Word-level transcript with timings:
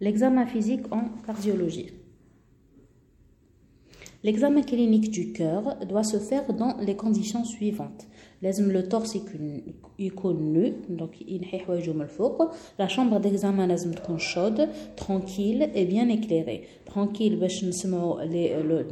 L'examen 0.00 0.46
physique 0.46 0.92
en 0.92 1.08
cardiologie. 1.24 1.92
L'examen 4.24 4.62
clinique 4.62 5.10
du 5.10 5.32
cœur 5.32 5.76
doit 5.86 6.02
se 6.02 6.18
faire 6.18 6.52
dans 6.52 6.76
les 6.78 6.96
conditions 6.96 7.44
suivantes. 7.44 8.06
le 8.43 8.81
torse 8.87 9.17
يكون 9.99 10.53
nu 10.53 10.97
donc 10.99 11.21
ينحي 11.27 11.59
حوايجو 11.59 11.93
من 11.93 12.01
الفوق 12.01 12.51
la 12.79 12.87
chambre 12.87 13.19
d'examen 13.19 13.67
لازم 13.67 13.91
تكون 13.91 14.19
chaude 14.19 14.67
tranquille 14.95 15.69
et 15.75 15.85
bien 15.85 16.09
éclairée 16.09 16.61
tranquille 16.85 17.35
باش 17.35 17.63
نسمعوا 17.63 18.23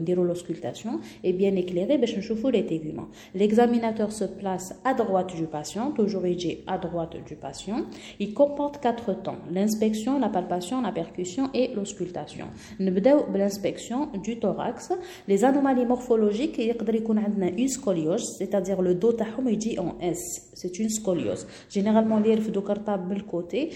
نديروا 0.02 0.28
l'auscultation 0.28 1.00
et 1.26 1.32
bien 1.32 1.56
éclairée 1.56 1.98
باش 1.98 2.18
نشوفوا 2.18 2.52
les 2.52 2.66
téguments 2.66 3.08
l'examinateur 3.36 4.12
se 4.12 4.26
place 4.26 4.74
à 4.84 4.94
droite 4.94 5.36
du 5.36 5.46
patient 5.46 5.92
toujours 5.92 6.26
يجي 6.26 6.58
à 6.68 6.78
droite 6.78 7.16
du 7.28 7.36
patient 7.36 7.86
il 8.20 8.34
comporte 8.34 8.82
quatre 8.82 9.14
temps 9.24 9.40
l'inspection 9.52 10.20
la 10.20 10.30
palpation 10.30 10.82
la 10.82 10.92
percussion 10.92 11.50
et 11.54 11.70
l'auscultation 11.76 12.48
نبداو 12.80 13.24
بالانسبكسيون 13.34 14.08
du 14.24 14.40
thorax 14.40 14.92
les 15.30 15.44
anomalies 15.46 15.86
morphologiques 15.86 16.60
يقدر 16.60 16.96
يكون 16.96 17.18
عندنا 17.18 17.52
une 17.58 17.70
scoliose 17.70 18.38
c'est-à-dire 18.38 18.82
le 18.82 18.94
dos 18.94 19.12
تاعهم 19.12 19.41
يجي 19.48 19.80
en 19.80 19.96
S 20.02 20.48
c'est 20.54 20.80
une 20.80 20.90
scoliose 20.90 21.46
généralement 21.70 22.18
اللي 22.18 22.32
يرفدوا 22.32 22.62
كرطاب 22.62 23.10
بالكوتي 23.10 23.70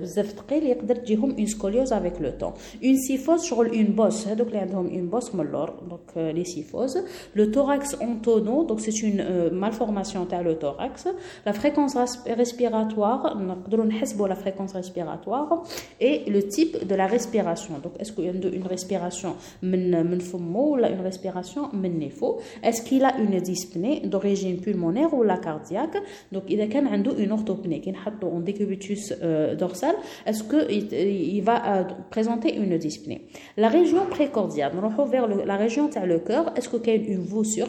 بزاف 0.00 0.26
ثقيل 0.26 0.66
يقدر 0.66 0.96
تجيهم 0.96 1.36
une 1.36 1.48
scoliose 1.48 1.92
avec 1.92 2.20
le 2.20 2.32
temps 2.38 2.54
une 2.82 2.98
syphose 2.98 3.42
شغل 3.44 3.70
une 3.70 4.00
bosse 4.00 4.28
هذوك 4.28 4.48
اللي 4.48 4.58
عندهم 4.58 4.88
une 4.88 5.14
bosse 5.14 5.34
من 5.34 5.40
اللور 5.40 5.70
donc 5.90 6.16
les 6.16 6.44
syphoses 6.44 6.98
le 7.34 7.50
thorax 7.50 7.96
en 8.00 8.16
tonneau 8.26 8.64
donc 8.64 8.80
c'est 8.80 9.02
une 9.02 9.50
malformation 9.52 10.24
تاع 10.30 10.42
le 10.42 10.54
thorax 10.54 11.08
la 11.46 11.52
fréquence 11.52 11.96
respiratoire 12.28 13.36
نقدروا 13.36 13.84
نحسبوا 13.84 14.28
la 14.28 14.34
fréquence 14.34 14.72
respiratoire 14.74 15.62
et 16.00 16.30
le 16.30 16.42
type 16.48 16.86
de 16.86 16.94
la 16.94 17.06
respiration 17.06 17.74
donc 17.84 17.92
est-ce 18.00 18.12
qu'il 18.12 18.24
y 18.24 18.28
a 18.28 18.32
une 18.32 18.66
respiration 18.66 19.32
من 19.62 20.06
من 20.10 20.18
فمه 20.18 20.60
ولا 20.60 20.88
une 20.88 21.12
respiration 21.12 21.74
من 21.74 21.98
نيفو 21.98 22.38
est-ce 22.64 22.82
qu'il 22.82 23.04
a 23.04 23.12
une 23.18 23.40
dyspnée 23.40 24.00
d'origine 24.00 24.56
pulmonaire 24.63 25.13
ou 25.13 25.23
la 25.23 25.37
cardiaque. 25.37 25.97
Donc 26.31 26.43
il 26.49 26.59
a 26.61 26.65
une 26.65 27.31
orthopnée 27.31 27.81
qui 27.81 27.89
est 27.89 27.95
en 28.23 28.39
décubitus 28.39 29.13
euh, 29.21 29.55
dorsal. 29.55 29.95
Est-ce 30.25 30.43
que 30.43 30.71
il 30.71 31.41
va 31.41 31.57
euh, 31.77 31.83
présenter 32.09 32.55
une 32.55 32.77
dyspnée? 32.77 33.27
La 33.57 33.69
région 33.69 34.05
précordiale 34.05 34.71
nous 34.75 35.05
vers 35.05 35.27
la 35.27 35.57
région 35.57 35.89
de 35.89 35.99
le 36.05 36.19
cœur. 36.19 36.53
Est-ce 36.55 36.69
qu'il 36.69 36.93
y 36.93 36.97
a 36.97 37.13
une 37.13 37.23
voussure 37.23 37.67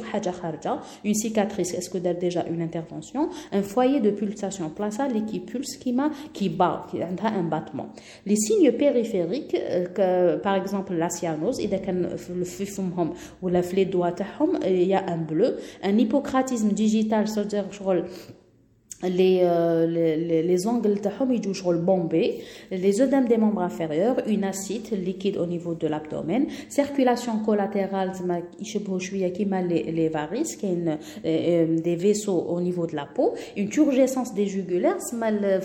une 1.05 1.15
cicatrice? 1.15 1.75
Est-ce 1.75 1.91
que 1.91 1.99
y 1.99 2.09
a 2.09 2.15
déjà 2.15 2.45
une 2.47 2.63
intervention? 2.63 3.29
Un 3.53 3.63
foyer 3.63 4.01
de 4.01 4.11
pulsation 4.11 4.71
plaçal 4.71 5.13
qui 5.27 5.41
pulse 5.41 5.77
qui 5.77 5.95
qui 6.33 6.49
bat 6.49 6.87
qui 6.91 7.03
a 7.03 7.09
un 7.09 7.43
battement. 7.43 7.89
Les 8.27 8.37
signes 8.37 8.73
périphériques 8.73 9.57
euh, 9.99 10.39
par 10.39 10.55
exemple 10.55 10.95
la 10.95 11.11
cyanose 11.11 11.59
il 11.61 11.75
ou 13.43 13.49
la 13.49 13.63
il 14.67 14.85
y 14.85 14.95
a 14.95 15.05
un 15.07 15.17
bleu. 15.17 15.57
Un 15.83 15.97
hypocratisme 15.99 16.71
digital 16.85 17.27
c'est-à-dire 17.29 17.65
les, 19.09 19.41
euh, 19.43 19.87
les, 19.87 20.43
les 20.43 20.67
ongles 20.67 21.01
le 21.73 21.79
bombés, 21.79 22.41
les 22.71 23.01
œdèmes 23.01 23.27
des 23.27 23.37
membres 23.37 23.63
inférieurs, 23.63 24.17
une 24.27 24.45
acide 24.45 24.91
liquide 24.93 25.37
au 25.37 25.47
niveau 25.47 25.75
de 25.75 25.87
l'abdomen, 25.87 26.47
circulation 26.69 27.39
collatérale, 27.39 28.13
les, 29.63 29.85
les 29.93 30.09
varices, 30.09 30.57
qui 30.57 30.67
euh, 30.67 30.97
euh, 31.25 31.81
des 31.81 31.97
vaisseaux 31.97 32.47
au 32.49 32.61
niveau 32.61 32.87
de 32.87 32.97
la 32.97 33.07
peau, 33.07 33.35
une 33.57 33.69
turgescence 33.69 34.35
des 34.35 34.47
jugulaires, 34.47 34.97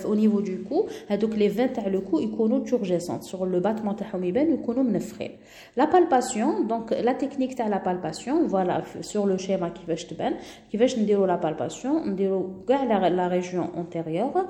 au 0.06 0.16
niveau 0.16 0.42
du 0.42 0.60
cou, 0.60 0.86
donc 1.20 1.36
les 1.38 1.50
veines 1.50 1.70
le 1.90 2.02
cou, 2.02 2.20
ils 2.20 2.32
connaissent 2.32 2.70
turgescence. 2.70 3.28
Sur 3.28 3.46
le 3.46 3.60
battement 3.60 3.96
ils 4.52 4.62
connaissent 4.66 5.16
La 5.78 5.88
palpation, 5.88 6.64
donc 6.64 6.92
la 6.92 7.14
technique 7.14 7.58
de 7.58 7.70
la 7.70 7.80
palpation, 7.80 8.48
voilà, 8.48 8.84
sur 9.02 9.26
le 9.26 9.38
schéma 9.38 9.70
qui 9.70 9.86
va 9.86 9.96
qui 10.70 10.78
va 10.78 10.86
la 11.26 11.38
palpation, 11.38 12.04
la, 12.68 13.10
la 13.10 13.29
région 13.30 13.70
antérieure. 13.76 14.48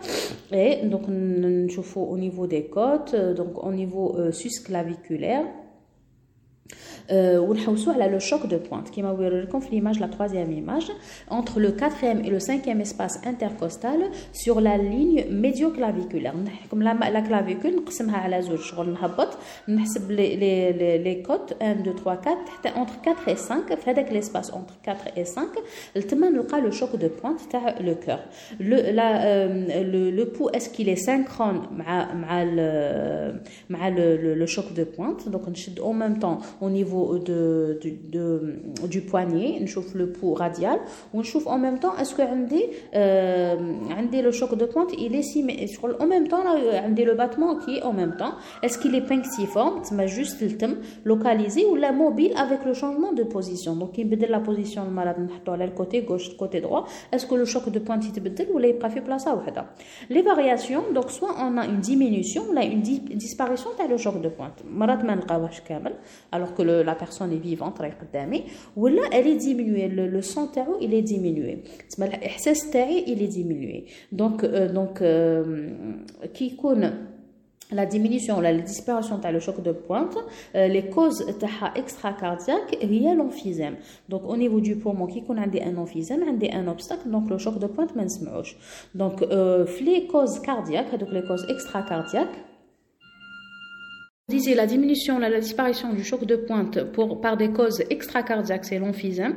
Et 0.51 0.77
donc 0.85 1.07
nous 1.07 1.69
au 2.09 2.17
niveau 2.17 2.47
des 2.47 2.65
côtes 2.65 3.15
donc 3.15 3.63
au 3.63 3.71
niveau 3.71 4.15
euh, 4.17 4.31
susclaviculaire 4.31 5.45
ونحوسوا 7.12 7.92
على 7.92 8.18
le 8.18 8.20
choc 8.20 8.46
de 8.46 8.56
pointe 8.70 8.90
كما 8.96 9.10
وريكم 9.10 9.60
في 9.60 9.68
l'image 9.80 9.98
la 10.00 10.08
troisième 10.08 10.52
image 10.52 10.90
entre 11.30 11.60
le 11.60 11.70
quatrième 11.72 12.24
et 12.24 12.30
le 12.30 12.40
cinquième 12.40 12.80
espace 12.80 13.20
intercostal 13.26 14.00
sur 14.32 14.60
la 14.60 14.76
ligne 14.78 15.24
médioclaviculaire 15.30 16.34
comme 16.70 16.82
la, 16.82 16.94
la 16.94 17.22
clavicule 17.22 17.74
نقسمها 17.76 18.16
على 18.16 18.42
زوج 18.42 18.58
شغل 18.58 18.92
نهبط 18.92 19.28
نحسب 19.68 20.10
les, 20.10 20.36
les, 20.36 20.98
les 20.98 21.22
côtes 21.22 21.54
1 21.60 21.74
2 21.82 21.94
3 21.94 22.16
4 22.16 22.36
حتى 22.48 22.68
entre 22.76 23.00
4 23.02 23.28
et 23.28 23.36
5 23.36 23.74
في 23.74 23.90
هذاك 23.90 24.08
l'espace 24.12 24.50
entre 24.50 24.74
4 24.84 25.08
et 25.16 25.24
5 25.24 25.40
لتما 25.96 26.28
نلقى 26.28 26.60
le 26.60 26.70
choc 26.72 26.96
de 26.96 27.08
pointe 27.08 27.48
تاع 27.50 27.74
le 27.80 27.94
cœur 27.94 28.18
le 28.60 28.92
la 28.92 29.24
euh, 29.24 29.84
le, 29.92 30.10
le 30.10 30.24
pouls 30.26 30.50
est-ce 30.54 30.68
qu'il 30.68 30.88
est 30.88 31.04
synchrone 31.06 31.72
مع 31.72 32.14
مع 32.14 32.44
le, 32.44 33.40
مع 33.70 33.88
le, 33.90 34.16
le, 34.16 34.34
le 34.34 34.46
choc 34.46 34.74
de 34.74 34.84
pointe 34.84 35.28
donc 35.28 35.48
نشد 35.48 35.80
en 35.80 35.92
même 35.92 36.18
temps 36.18 36.38
au 36.60 36.70
niveau 36.70 36.97
De, 37.19 37.79
de, 38.11 38.59
du 38.87 39.01
poignet, 39.01 39.57
chauffe 39.67 39.93
le 39.93 40.11
pouls 40.11 40.33
radial, 40.33 40.79
on 41.13 41.23
chauffe 41.23 41.47
en 41.47 41.57
même 41.57 41.79
temps, 41.79 41.95
est-ce 41.97 42.15
que 42.15 42.21
euh, 42.95 43.55
le 44.23 44.31
choc 44.31 44.55
de 44.55 44.65
pointe, 44.65 44.91
il 44.97 45.15
est 45.15 45.21
si, 45.21 45.45
en 45.99 46.07
même 46.07 46.27
temps, 46.27 46.43
là, 46.43 46.55
le 46.87 47.13
battement 47.13 47.55
qui 47.55 47.77
est 47.77 47.83
en 47.83 47.93
même 47.93 48.15
temps, 48.17 48.33
est-ce 48.63 48.77
qu'il 48.77 48.95
est 48.95 49.01
pinxiforme, 49.01 49.81
c'est 49.83 50.07
juste 50.07 50.41
le 50.41 50.55
thème 50.57 50.77
localisé 51.03 51.65
ou 51.65 51.75
la 51.75 51.91
mobile 51.91 52.33
avec 52.37 52.65
le 52.65 52.73
changement 52.73 53.13
de 53.13 53.23
position? 53.23 53.75
Donc, 53.75 53.97
il 53.97 54.07
bedel 54.07 54.31
la 54.31 54.39
position 54.39 54.83
le 54.85 54.91
malade, 54.91 55.17
le 55.19 55.75
côté 55.75 56.01
gauche, 56.01 56.35
côté 56.37 56.61
droit, 56.61 56.85
est-ce 57.11 57.25
que 57.25 57.35
le 57.35 57.45
choc 57.45 57.69
de 57.69 57.79
pointe 57.79 58.03
il 58.05 58.21
bedel 58.21 58.47
ou 58.53 58.59
il 58.59 58.73
pas 58.75 58.89
fait 58.89 59.01
place 59.01 59.27
à 59.27 59.37
Les 60.09 60.21
variations, 60.21 60.83
donc 60.93 61.11
soit 61.11 61.35
on 61.39 61.57
a 61.57 61.65
une 61.65 61.79
diminution, 61.79 62.43
ou 62.49 62.57
une 62.57 62.81
disparition 62.81 63.69
de 63.71 63.89
le 63.89 63.97
choc 63.97 64.21
de 64.21 64.29
pointe. 64.29 64.63
alors 66.31 66.53
que 66.55 66.61
le, 66.61 66.88
la 66.89 66.95
personne 66.95 67.31
est 67.31 67.43
vivante 67.51 67.81
ou 68.75 68.87
là 68.87 69.03
elle 69.11 69.27
est 69.27 69.35
diminuée. 69.35 69.87
Le, 69.87 70.07
le 70.07 70.21
son 70.21 70.49
il 70.81 70.93
est 70.93 71.01
diminué. 71.01 71.63
Il 73.11 73.21
est 73.25 73.27
diminué. 73.27 73.85
Donc 74.11 74.43
euh, 74.43 74.71
donc 74.77 74.95
qui 76.33 76.47
euh, 76.53 76.61
connaît 76.61 76.93
la 77.71 77.85
diminution 77.85 78.41
la 78.41 78.53
disparition 78.55 79.19
de 79.19 79.27
le 79.27 79.39
choc 79.39 79.61
de 79.61 79.71
pointe 79.71 80.17
euh, 80.55 80.67
les 80.67 80.85
causes 80.89 81.23
extracardiaques 81.75 82.77
il 82.81 82.93
y 83.03 83.07
a 83.07 83.13
l'emphysème. 83.13 83.75
Donc 84.11 84.23
au 84.27 84.37
niveau 84.43 84.59
du 84.59 84.75
poumon 84.75 85.05
qui 85.05 85.21
connaît 85.23 85.63
un 85.63 85.77
emphysème 85.77 86.23
un 86.61 86.67
obstacle 86.67 87.07
donc 87.09 87.29
le 87.29 87.37
choc 87.37 87.59
de 87.59 87.67
pointe 87.67 87.93
donc 88.95 89.15
les 89.87 90.07
causes 90.07 90.39
cardiaques 90.39 90.97
donc 90.97 91.11
les 91.11 91.23
causes 91.29 91.45
extracardiaques 91.49 92.37
disait 94.29 94.55
la 94.55 94.65
diminution, 94.65 95.19
la, 95.19 95.39
disparition 95.39 95.93
du 95.93 96.03
choc 96.03 96.25
de 96.25 96.35
pointe 96.35 96.79
par 97.21 97.35
des 97.35 97.49
causes 97.51 97.83
extracardiaques, 97.89 98.65
c'est 98.65 98.79
l'emphysème. 98.79 99.35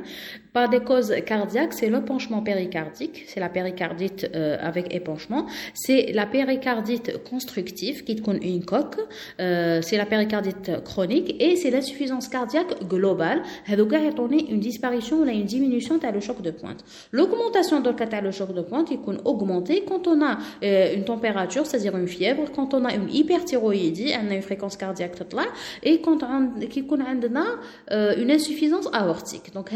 Par 0.53 0.69
des 0.69 0.81
causes 0.81 1.15
cardiaques, 1.25 1.73
c'est 1.73 1.89
l'épanchement 1.89 2.41
péricardique, 2.41 3.25
c'est 3.27 3.39
la 3.39 3.49
péricardite 3.49 4.29
euh, 4.35 4.55
avec 4.61 4.93
épanchement. 4.93 5.47
C'est 5.73 6.11
la 6.13 6.27
péricardite 6.27 7.23
constructive 7.23 8.03
qui 8.03 8.17
compte 8.17 8.43
une 8.43 8.63
coque, 8.63 8.97
euh, 9.39 9.81
c'est 9.81 9.97
la 9.97 10.05
péricardite 10.05 10.83
chronique 10.83 11.35
et 11.41 11.55
c'est 11.55 11.71
l'insuffisance 11.71 12.27
cardiaque 12.27 12.87
globale. 12.87 13.41
donné 14.15 14.45
une 14.51 14.59
disparition 14.59 15.21
ou 15.21 15.25
une 15.25 15.45
diminution 15.45 15.97
de 15.97 16.07
le 16.07 16.19
choc 16.19 16.43
de 16.43 16.51
pointe. 16.51 16.85
L'augmentation 17.11 17.81
de 17.81 17.89
le 18.21 18.31
choc 18.31 18.53
de 18.53 18.61
pointe, 18.61 18.91
il 18.91 18.99
compte 18.99 19.21
augmenter 19.25 19.83
quand 19.87 20.07
on 20.07 20.23
a 20.23 20.37
euh, 20.63 20.93
une 20.93 21.03
température, 21.03 21.65
c'est-à-dire 21.65 21.97
une 21.97 22.07
fièvre, 22.07 22.43
quand 22.55 22.75
on 22.75 22.85
a 22.85 22.93
une 22.93 23.09
hyperthyroïdie, 23.09 24.13
on 24.23 24.29
a 24.29 24.35
une 24.35 24.43
fréquence 24.43 24.77
cardiaque 24.77 25.13
et 25.81 25.99
quand 25.99 26.21
on 26.21 26.25
a 26.27 26.39
une 27.89 28.29
insuffisance 28.29 28.87
aortique. 28.93 29.51
Donc, 29.53 29.71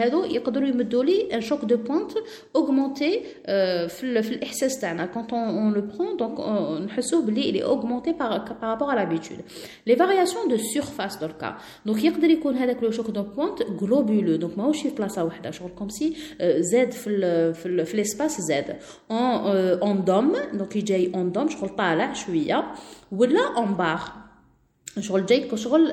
يمدوا 0.67 1.05
لي 1.05 1.29
un 1.33 1.41
choc 1.41 1.67
de 1.67 1.77
pointe 1.77 2.17
augmenté 2.55 3.23
euh, 3.49 3.89
quand 5.15 5.33
on, 5.33 5.45
on, 5.65 5.71
le 5.71 5.87
prend 5.87 6.15
donc 6.15 6.39
on 6.39 6.87
il 7.37 7.57
est 7.57 7.65
augmenté 7.65 8.13
par, 8.13 8.45
par 8.61 8.69
rapport 8.71 8.91
à 8.91 8.95
l'habitude 8.95 9.41
les 9.87 9.95
variations 9.95 10.47
de 10.47 10.57
surface 10.57 11.19
dans 11.21 11.29
le 11.29 11.35
cas 11.35 11.57
donc 11.87 12.05
يقدر 12.05 12.31
يكون 12.31 12.57
هذاك 12.57 12.81
le 12.81 12.91
choc 12.91 13.11
de 13.13 13.23
pointe 13.23 13.63
globuleux 13.79 14.39
donc 14.39 14.57
ماهوش 14.57 14.83
في 14.83 14.91
بلاصه 14.91 15.25
واحده 15.25 15.51
شغل 15.51 15.71
comme 15.79 15.93
si 16.01 16.07
زاد 16.59 16.93
في 16.93 17.53
في, 17.55 17.85
في 17.85 18.05
l'espace 18.05 18.41
زاد 18.41 18.77
en 19.11 19.83
en 19.83 19.95
dôme 20.09 20.59
donc 20.59 20.77
يجي 20.77 21.13
en 21.13 21.39
dôme 21.39 21.49
شغل 21.49 21.69
طالع 21.69 22.13
شويه 22.13 22.73
ولا 23.13 23.55
en 23.57 23.81
barre 23.81 24.23
شغل 25.01 25.27
جاي 25.27 25.49
كشغل 25.49 25.93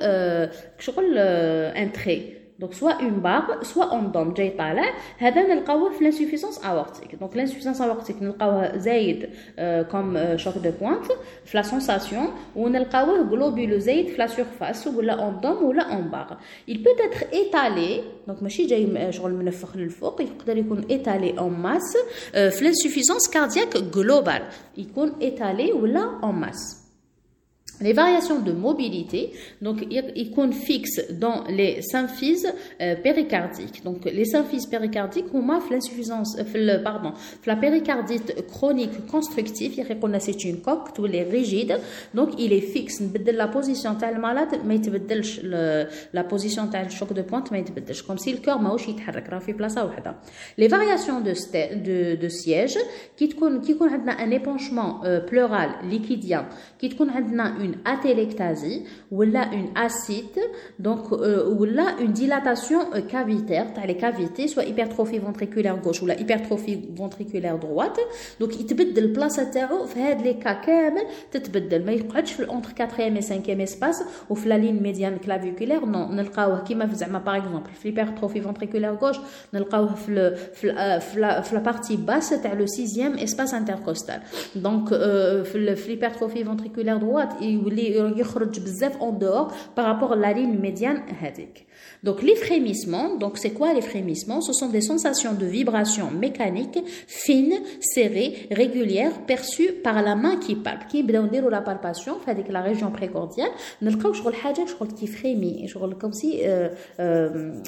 شغل 0.80 1.18
ان 1.18 1.92
تري 1.92 2.33
donc 2.60 2.74
soit 2.74 2.98
une 3.02 3.20
barre 3.22 3.50
soit 3.64 3.90
on 3.94 4.04
donne 4.12 4.34
جاي 4.34 4.50
طالع 4.50 4.94
هذا 5.18 5.54
نلقاوه 5.54 5.92
في 5.92 6.12
l'insuffisance 6.12 6.60
aortique 6.64 7.16
donc 7.22 7.36
l'insuffisance 7.36 7.80
aortique 7.82 8.22
نلقاوه 8.22 8.78
زايد 8.78 9.30
comme 9.92 10.38
choc 10.38 10.56
de 10.62 10.72
pointe 10.82 11.12
في 11.46 11.62
la 11.62 11.64
sensation 11.64 12.30
ونلقاوه 12.56 13.30
globuleux 13.30 13.78
زايد 13.78 14.08
في 14.08 14.28
la 14.28 14.30
surface 14.30 14.88
ولا 14.88 15.18
on 15.18 15.46
donne 15.46 15.64
ولا 15.64 15.84
on 15.84 16.12
barre 16.12 16.38
il 16.68 16.84
peut 16.84 17.00
être 17.10 17.24
étalé 17.34 18.04
donc 18.30 18.44
ماشي 18.44 18.66
جاي 18.66 19.12
شغل 19.12 19.32
منفخ 19.34 19.78
للفوق 19.78 20.22
يقدر 20.22 20.58
يكون 20.58 20.82
étalé 20.82 21.40
en 21.40 21.50
masse 21.66 21.98
في 22.34 22.72
l'insuffisance 22.72 23.32
cardiaque 23.32 23.78
globale 23.96 24.44
يكون 24.78 25.12
étalé 25.22 25.74
ولا 25.74 26.20
en 26.22 26.34
masse 26.34 26.83
les 27.81 27.93
variations 27.93 28.41
de 28.41 28.53
mobilité, 28.53 29.33
donc, 29.61 29.87
ils 29.91 30.35
sont 30.35 30.53
fixes 30.53 31.03
dans 31.11 31.45
les 31.49 31.83
symphyses 31.83 32.53
euh, 32.81 32.97
péricardiques. 32.97 33.83
Donc, 33.85 34.05
les 34.05 34.25
symphyses 34.25 34.67
péricardiques, 34.67 35.33
ont 35.35 35.47
l'insuffisance, 35.71 36.37
euh, 36.39 36.83
pardon, 36.83 37.13
la 37.47 37.57
péricardite 37.57 38.47
chronique 38.47 39.07
constructive, 39.07 39.75
c'est 40.21 40.45
une 40.45 40.61
coque, 40.61 40.93
tout 40.95 41.07
est 41.07 41.23
rigide, 41.25 41.79
donc 42.15 42.31
il 42.39 42.53
est 42.53 42.61
fixe. 42.61 43.03
La 43.27 43.49
position 43.49 43.95
de 43.95 44.21
malade, 44.21 44.61
mais 44.65 44.81
la 46.13 46.25
position 46.25 46.67
de 46.67 46.91
choc 46.91 47.13
de 47.13 47.23
pointe, 47.23 47.51
mais 47.51 47.65
comme 48.07 48.19
si 48.19 48.33
le 48.33 48.39
cœur 48.39 48.61
m'a 48.61 48.71
aussi 48.71 48.95
place 49.57 49.75
Les 50.57 50.69
variations 50.69 51.21
de, 51.21 51.33
de, 51.33 52.17
de 52.17 52.29
siège, 52.29 52.79
qui 53.17 53.35
ont 53.41 53.61
un 54.19 54.31
épanchement 54.31 55.05
euh, 55.05 55.21
pleural 55.21 55.71
liquidien, 55.89 56.47
qui 56.79 56.95
ont 56.99 57.09
une 57.61 57.74
atelectasie 57.86 58.84
ou 59.12 59.22
là 59.24 59.50
une 59.54 59.70
acide 59.76 60.40
donc 60.80 61.12
euh, 61.12 61.50
ou 61.50 61.66
là 61.66 61.96
une 62.00 62.12
dilatation 62.12 62.80
euh, 62.94 63.02
cavitaire 63.02 63.74
dans 63.76 63.84
les 63.84 63.98
cavités 63.98 64.48
soit 64.48 64.66
hypertrophie 64.66 65.20
ventriculaire 65.20 65.78
gauche 65.78 66.02
ou 66.02 66.06
la 66.06 66.20
hypertrophie 66.20 66.80
ventriculaire 66.96 67.58
droite 67.60 68.00
donc 68.40 68.52
il 68.60 68.66
تبدل 68.70 69.04
البلاصه 69.04 69.44
تاعو 69.44 69.86
في 69.86 70.00
هاد 70.00 70.22
لي 70.22 70.34
كا 70.34 70.54
كامل 70.54 71.02
تتبدل 71.32 71.86
ما 71.86 71.92
يقعدش 71.92 72.32
في 72.32 72.46
entre 72.46 72.82
4e 72.82 73.22
et 73.22 73.30
5e 73.30 73.70
espace 73.70 74.04
وفي 74.30 74.50
لا 74.50 74.58
لين 74.58 74.84
ميديان 74.84 75.18
كلافيكولير 75.18 75.86
نو 75.86 76.12
نلقاوه 76.12 76.64
كيما 76.64 76.88
في 76.88 76.96
زعما 76.96 77.20
باغ 77.20 77.38
اكزومبل 77.38 77.70
في 77.82 77.92
l'hypertrophie 77.92 78.46
ventriculaire 78.48 79.04
gauche 79.04 79.20
نلقاوه 79.54 79.96
في 79.96 80.36
في 80.54 81.00
في 81.02 81.20
لا 81.20 81.60
بارتي 81.60 81.96
باس 81.96 82.30
تاع 82.30 82.54
لو 82.54 82.66
6e 82.66 83.20
espace 83.20 83.52
intercostal 83.52 84.20
donc 84.56 84.90
في 85.44 85.76
l'hypertrophie 85.76 86.46
ventriculaire 86.46 87.00
droite 87.00 87.42
يولي 87.54 88.20
يخرج 88.20 88.60
بزاف 88.60 88.98
اون 88.98 89.20
دور 89.20 89.52
بارابور 89.78 90.16
لا 90.16 90.34
لين 90.34 90.62
ميديان 90.62 91.04
هذيك 91.20 91.70
Donc 92.04 92.22
les 92.22 92.36
frémissements, 92.36 93.18
donc 93.18 93.38
c'est 93.38 93.52
quoi 93.52 93.74
les 93.74 93.82
frémissements 93.82 94.42
Ce 94.42 94.54
sont 94.54 94.70
des 94.70 94.82
sensations 94.82 95.34
de 95.34 95.46
vibration 95.46 96.12
mécanique 96.12 96.80
fines, 97.08 97.60
serrées, 97.82 98.48
régulières, 98.52 99.26
perçues 99.26 99.74
par 99.84 100.02
la 100.02 100.16
main 100.16 100.38
qui 100.38 100.56
palpe. 100.56 100.88
Qui 100.88 101.04
نديروا 101.04 101.52
la 101.52 101.62
palpation 101.62 102.20
في 102.26 102.32
هذيك 102.32 102.48
la 102.48 102.62
région 102.62 102.92
précordiale 102.92 103.52
نلقاو 103.82 104.14
شغل 104.14 104.36
حاجه 104.36 104.66
شغل 104.66 104.92
كي 104.92 105.08
فريمي 105.08 105.68
شغل 105.68 105.94
كوم 105.94 106.12
سي 106.12 106.70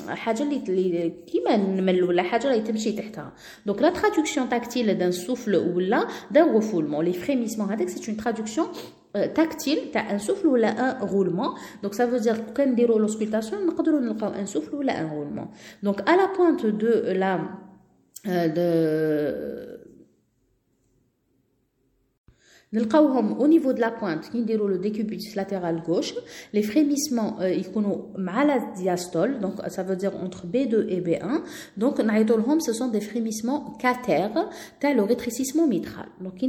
حاجه 0.07 0.43
اللي 0.43 1.13
كيما 1.27 1.57
نمل 1.57 2.03
ولا 2.03 2.23
حاجه 2.23 2.47
اللي 2.47 2.61
تمشي 2.61 2.91
تحتها. 2.91 3.33
Donc 3.69 3.81
la 3.81 3.91
traduction 3.91 4.47
tactile 4.47 4.97
d'un 4.97 5.11
souffle 5.11 5.55
ou 5.55 5.79
là 5.79 6.07
d'un 6.31 6.53
refoulement. 6.53 7.01
Les 7.01 7.13
frémissements 7.13 7.71
هذاك 7.71 7.89
c'est 7.89 8.07
une 8.07 8.17
traduction 8.17 8.67
euh, 9.04 9.04
tactile 9.33 9.91
as 9.93 10.13
un 10.13 10.19
souffle 10.19 10.47
ou 10.47 10.55
un 10.55 10.93
roulement 11.01 11.55
donc 11.83 11.93
ça 11.93 12.05
veut 12.05 12.19
dire 12.19 12.37
quand 12.55 12.65
نديروا 12.65 12.99
l'auscultation 12.99 13.57
نقدروا 13.67 13.99
نلقاو 13.99 14.31
un 14.33 14.45
souffle 14.45 14.73
ou 14.75 14.81
un 14.81 15.07
roulement 15.07 15.51
donc 15.83 16.01
à 16.09 16.15
la 16.15 16.27
pointe 16.27 16.65
de 16.65 17.11
la 17.11 17.39
euh, 18.27 18.47
de 22.72 22.80
au 23.38 23.46
niveau 23.46 23.72
de 23.72 23.80
la 23.80 23.90
pointe 23.90 24.28
qui 24.30 24.42
déroule 24.42 24.72
le 24.72 24.78
décubitus 24.78 25.34
latéral 25.36 25.82
gauche. 25.82 26.14
Les 26.52 26.62
frémissements 26.62 27.40
euh, 27.40 27.50
ils 27.50 27.64
sont 27.64 28.06
la 28.44 28.58
diastole 28.76 29.38
donc 29.38 29.54
ça 29.68 29.82
veut 29.82 29.96
dire 29.96 30.12
entre 30.16 30.46
B2 30.46 30.86
et 30.88 31.00
B1 31.00 31.42
donc 31.76 32.00
ce 32.60 32.72
sont 32.72 32.88
des 32.88 33.00
frémissements 33.00 33.76
cathères 33.78 34.48
tel 34.80 34.96
le 34.96 35.02
rétrécissement 35.02 35.66
mitral. 35.66 36.06
Donc 36.20 36.42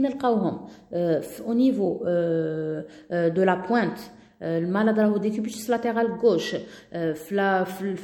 euh, 0.93 1.21
au 1.45 1.53
niveau 1.53 2.01
euh, 2.05 2.83
de 3.11 3.41
la 3.41 3.55
pointe 3.57 3.99
euh, 3.99 4.26
le 4.41 4.67
malade 4.67 4.99
au 5.13 5.19
décubitus 5.19 5.67
latéral 5.67 6.17
gauche, 6.19 6.55
euh, 6.93 7.13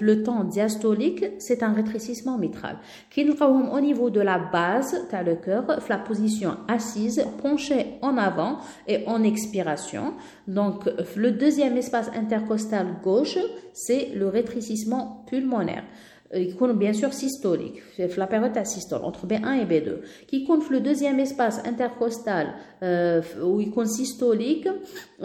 le 0.02 0.24
temps 0.24 0.44
diastolique, 0.44 1.26
c'est 1.38 1.62
un 1.62 1.74
rétrécissement 1.74 2.38
mitral. 2.38 2.78
Qui 3.10 3.26
nous 3.26 3.36
au 3.42 3.80
niveau 3.80 4.10
de 4.10 4.22
la 4.22 4.40
base, 4.40 5.08
tu 5.10 5.16
le 5.24 5.36
cœur, 5.36 5.66
la 5.90 5.98
position 5.98 6.58
assise, 6.68 7.24
penchée 7.42 8.00
en 8.02 8.18
avant 8.18 8.58
et 8.88 9.04
en 9.08 9.24
expiration. 9.24 10.14
Donc, 10.48 10.90
le 11.16 11.32
deuxième 11.32 11.78
espace 11.78 12.10
intercostal 12.16 12.88
gauche, 13.04 13.38
c'est 13.74 14.10
le 14.16 14.28
rétrécissement 14.28 15.24
pulmonaire 15.28 15.84
qui 16.34 16.56
compte 16.56 16.78
bien 16.78 16.94
sûr 16.94 17.14
systolique, 17.14 17.82
la 18.18 18.28
période 18.28 18.56
asystole 18.58 19.04
entre 19.04 19.28
B1 19.28 19.62
et 19.62 19.66
B2, 19.66 19.98
qui 20.28 20.46
compte 20.46 20.70
le 20.70 20.80
deuxième 20.80 21.20
espace 21.20 21.60
intercostal 21.66 22.54
euh, 22.82 23.22
où 23.44 23.60
il 23.60 23.72
compte 23.72 23.88
systolique, 23.88 24.68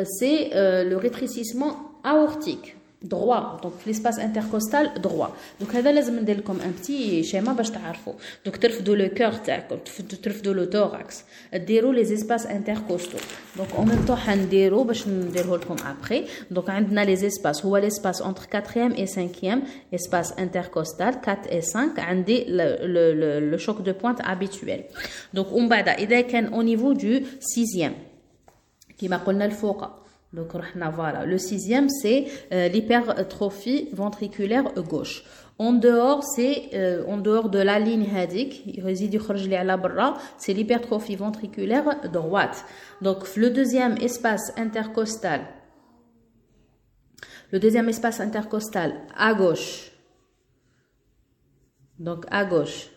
c'est 0.04 0.54
euh, 0.54 0.84
le 0.84 0.96
rétrécissement 0.96 1.92
aortique 2.04 2.77
droit 3.03 3.59
donc 3.61 3.73
l'espace 3.85 4.17
intercostal 4.17 4.93
droit 5.01 5.35
donc 5.61 5.75
هذا 5.75 5.91
لازم 5.91 6.19
ندير 6.19 6.37
لكم 6.37 6.57
un 6.59 6.81
petit 6.81 7.23
schéma 7.31 7.49
باش 7.49 7.69
تعرفوا 7.69 8.13
donc 8.47 8.57
ترفدوا 8.57 8.95
le 8.95 9.09
cœur 9.09 9.45
تاعكم 9.45 9.77
ترفدوا 10.23 10.53
le 10.53 10.69
thorax 10.69 11.13
ديروا 11.57 11.93
les 11.93 12.13
espaces 12.13 12.45
intercostaux 12.45 13.23
donc 13.57 13.77
en 13.77 13.85
même 13.85 14.05
temps 14.07 14.15
حنديروا 14.27 14.83
باش 14.83 15.07
نديره 15.07 15.57
لكم 15.57 15.75
après 15.75 16.53
donc 16.53 16.69
عندنا 16.69 17.05
les 17.05 17.19
espaces 17.19 17.65
هو 17.65 17.81
l'espace 17.81 18.21
entre 18.21 18.45
4e 18.55 18.97
et 18.97 19.05
5e 19.05 19.59
espace 19.91 20.33
intercostal 20.37 21.21
4 21.21 21.47
et 21.49 21.61
5 21.61 21.99
عندي 21.99 22.45
le, 22.47 22.87
le, 22.87 23.13
le, 23.13 23.51
le 23.51 23.57
choc 23.57 23.83
de 23.83 23.91
pointe 23.91 24.21
habituel 24.21 24.81
donc 25.37 25.51
ومن 25.51 25.69
بعد 25.69 25.89
اذا 25.89 26.21
كان 26.21 26.49
au 26.53 26.63
niveau 26.63 26.93
du 26.93 27.25
6e 27.41 27.91
كما 28.97 29.17
قلنا 29.17 29.45
الفوق 29.45 30.03
donc, 30.32 30.52
voilà. 30.90 31.24
Le 31.24 31.38
sixième, 31.38 31.88
c'est 31.88 32.26
euh, 32.52 32.68
l'hypertrophie 32.68 33.88
ventriculaire 33.92 34.74
gauche. 34.74 35.24
En 35.58 35.72
dehors, 35.72 36.22
c'est 36.22 36.68
euh, 36.74 37.04
en 37.06 37.16
dehors 37.16 37.48
de 37.48 37.58
la 37.58 37.78
ligne 37.78 38.06
hadik, 38.14 38.80
c'est 40.36 40.52
l'hypertrophie 40.52 41.16
ventriculaire 41.16 42.00
droite. 42.12 42.64
Donc, 43.00 43.34
le 43.36 43.50
deuxième 43.50 43.96
espace 43.96 44.52
intercostal, 44.56 45.40
le 47.50 47.58
deuxième 47.58 47.88
espace 47.88 48.20
intercostal 48.20 48.92
à 49.16 49.34
gauche, 49.34 49.90
donc 51.98 52.26
à 52.30 52.44
gauche, 52.44 52.90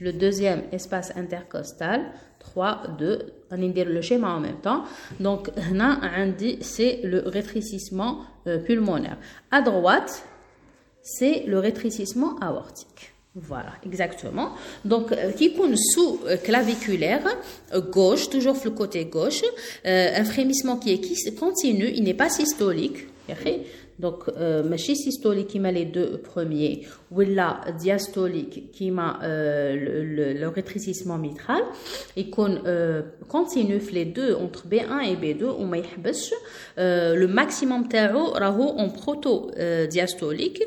le 0.00 0.12
deuxième 0.12 0.62
espace 0.72 1.16
intercostal, 1.16 2.00
3, 2.42 2.82
2, 2.98 3.18
on 3.50 3.56
dire 3.68 3.86
le 3.88 4.00
schéma 4.00 4.34
en 4.34 4.40
même 4.40 4.60
temps. 4.60 4.84
Donc, 5.20 5.50
c'est 6.60 7.00
le 7.04 7.22
rétrécissement 7.26 8.20
euh, 8.46 8.58
pulmonaire. 8.58 9.16
À 9.50 9.62
droite, 9.62 10.24
c'est 11.02 11.44
le 11.46 11.58
rétrécissement 11.58 12.38
aortique. 12.40 13.14
Voilà, 13.34 13.72
exactement. 13.86 14.50
Donc, 14.84 15.12
euh, 15.12 15.32
qui 15.32 15.54
compte 15.54 15.76
sous 15.76 16.20
euh, 16.26 16.36
claviculaire 16.36 17.24
gauche, 17.90 18.28
toujours 18.28 18.56
le 18.56 18.70
côté 18.70 19.06
gauche, 19.06 19.42
un 19.84 20.24
frémissement 20.24 20.76
qui 20.76 20.92
est 20.92 21.38
continu, 21.38 21.90
il 21.94 22.04
n'est 22.04 22.14
pas 22.14 22.28
systolique. 22.28 23.06
Donc, 23.98 24.24
euh, 24.36 24.62
machine 24.62 24.94
systolique 24.94 25.48
qui 25.48 25.60
met 25.60 25.72
les 25.72 25.84
deux 25.84 26.18
premiers, 26.18 26.86
ou 27.10 27.20
la 27.20 27.60
diastolique 27.78 28.70
qui 28.72 28.90
met 28.90 29.02
euh, 29.22 30.02
le, 30.02 30.32
le, 30.32 30.48
rétrécissement 30.48 31.18
mitral, 31.18 31.62
et 32.16 32.30
qu'on 32.30 32.58
euh, 32.66 33.02
continue 33.28 33.80
les 33.92 34.04
deux 34.04 34.34
entre 34.34 34.66
B1 34.66 35.02
et 35.04 35.16
B2, 35.16 35.44
ou 35.44 35.70
euh, 36.78 37.14
le 37.14 37.28
maximum 37.28 37.88
tarot 37.88 38.30
raho 38.32 38.74
en 38.78 38.88
proto-diastolique, 38.88 40.62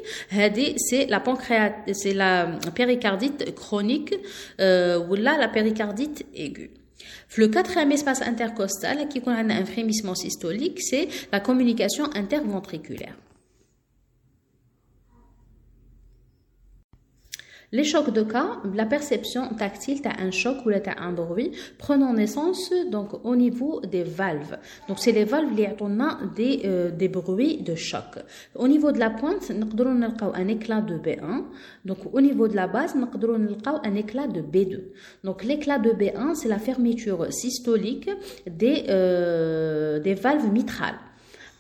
c'est 0.78 1.08
la 1.08 1.20
pancréat, 1.20 1.76
c'est 1.94 2.14
la 2.14 2.48
péricardite 2.76 3.56
chronique, 3.56 4.14
ou 4.60 5.16
là 5.16 5.38
la 5.38 5.48
péricardite 5.48 6.26
aiguë. 6.36 6.85
Le 7.38 7.48
quatrième 7.48 7.92
espace 7.92 8.22
intercostal, 8.22 9.08
qui 9.08 9.22
a 9.26 9.32
un 9.32 9.66
frémissement 9.66 10.16
systolique, 10.16 10.82
c'est 10.82 11.08
la 11.32 11.40
communication 11.40 12.06
interventriculaire. 12.16 13.16
Les 17.72 17.84
chocs 17.84 18.12
de 18.12 18.22
cas, 18.22 18.62
la 18.74 18.86
perception 18.86 19.50
tactile 19.58 20.00
as 20.06 20.22
un 20.22 20.32
choc 20.32 20.58
ou 20.66 20.70
un 20.70 21.12
bruit 21.12 21.52
prenant 21.78 22.14
naissance 22.14 22.72
donc 22.92 23.26
au 23.26 23.36
niveau 23.36 23.82
des 23.82 24.04
valves. 24.04 24.58
Donc 24.88 25.00
c'est 25.00 25.12
les 25.12 25.24
valves 25.24 25.56
qui 25.56 25.84
ont 25.84 25.98
des 26.36 26.62
euh, 26.66 26.92
des 26.92 27.08
bruits 27.08 27.62
de 27.62 27.76
choc. 27.76 28.20
Au 28.56 28.68
niveau 28.68 28.92
de 28.92 29.00
la 29.00 29.10
pointe, 29.10 29.50
nous 29.50 29.68
un 30.34 30.48
éclat 30.48 30.82
de 30.82 30.98
B1. 30.98 31.44
Donc 31.86 31.98
au 32.14 32.22
niveau 32.22 32.48
de 32.48 32.56
la 32.56 32.68
base, 32.68 32.96
nous 32.96 33.08
un 33.84 33.96
éclat 33.96 34.28
de 34.28 34.42
B2. 34.42 34.80
Donc 35.24 35.44
l'éclat 35.44 35.80
de 35.80 35.92
B1, 35.92 36.36
c'est 36.36 36.50
la 36.50 36.60
fermeture 36.60 37.32
systolique 37.32 38.10
des 38.46 38.86
euh, 38.90 40.00
des 40.00 40.14
valves 40.14 40.52
mitrales. 40.52 41.00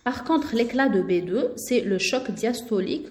Par 0.05 0.23
contre, 0.23 0.55
l'éclat 0.55 0.87
de 0.87 1.01
B2, 1.01 1.53
c'est 1.55 1.81
le 1.81 1.97
choc 1.97 2.29
diastolique. 2.29 3.07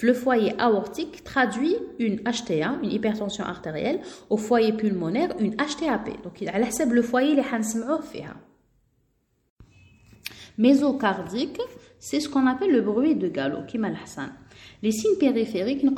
Le 0.00 0.14
foyer 0.14 0.58
aortique 0.58 1.22
traduit 1.22 1.76
une 1.98 2.16
HTA, 2.20 2.78
une 2.82 2.90
hypertension 2.90 3.44
artérielle, 3.44 4.00
au 4.30 4.38
foyer 4.38 4.72
pulmonaire, 4.72 5.34
une 5.38 5.54
HTAP. 5.54 6.22
Donc, 6.24 6.40
il 6.40 6.48
a 6.48 6.58
le 6.94 7.02
foyer 7.02 7.34
les 7.34 7.42
Mésocardique, 10.56 11.60
c'est 11.98 12.20
ce 12.20 12.28
qu'on 12.30 12.46
appelle 12.46 12.72
le 12.72 12.80
bruit 12.80 13.14
de 13.14 13.28
galop, 13.28 13.66
qui 13.66 13.76
Les 14.82 14.92
signes 14.92 15.18
périphériques, 15.18 15.82
nous 15.82 15.92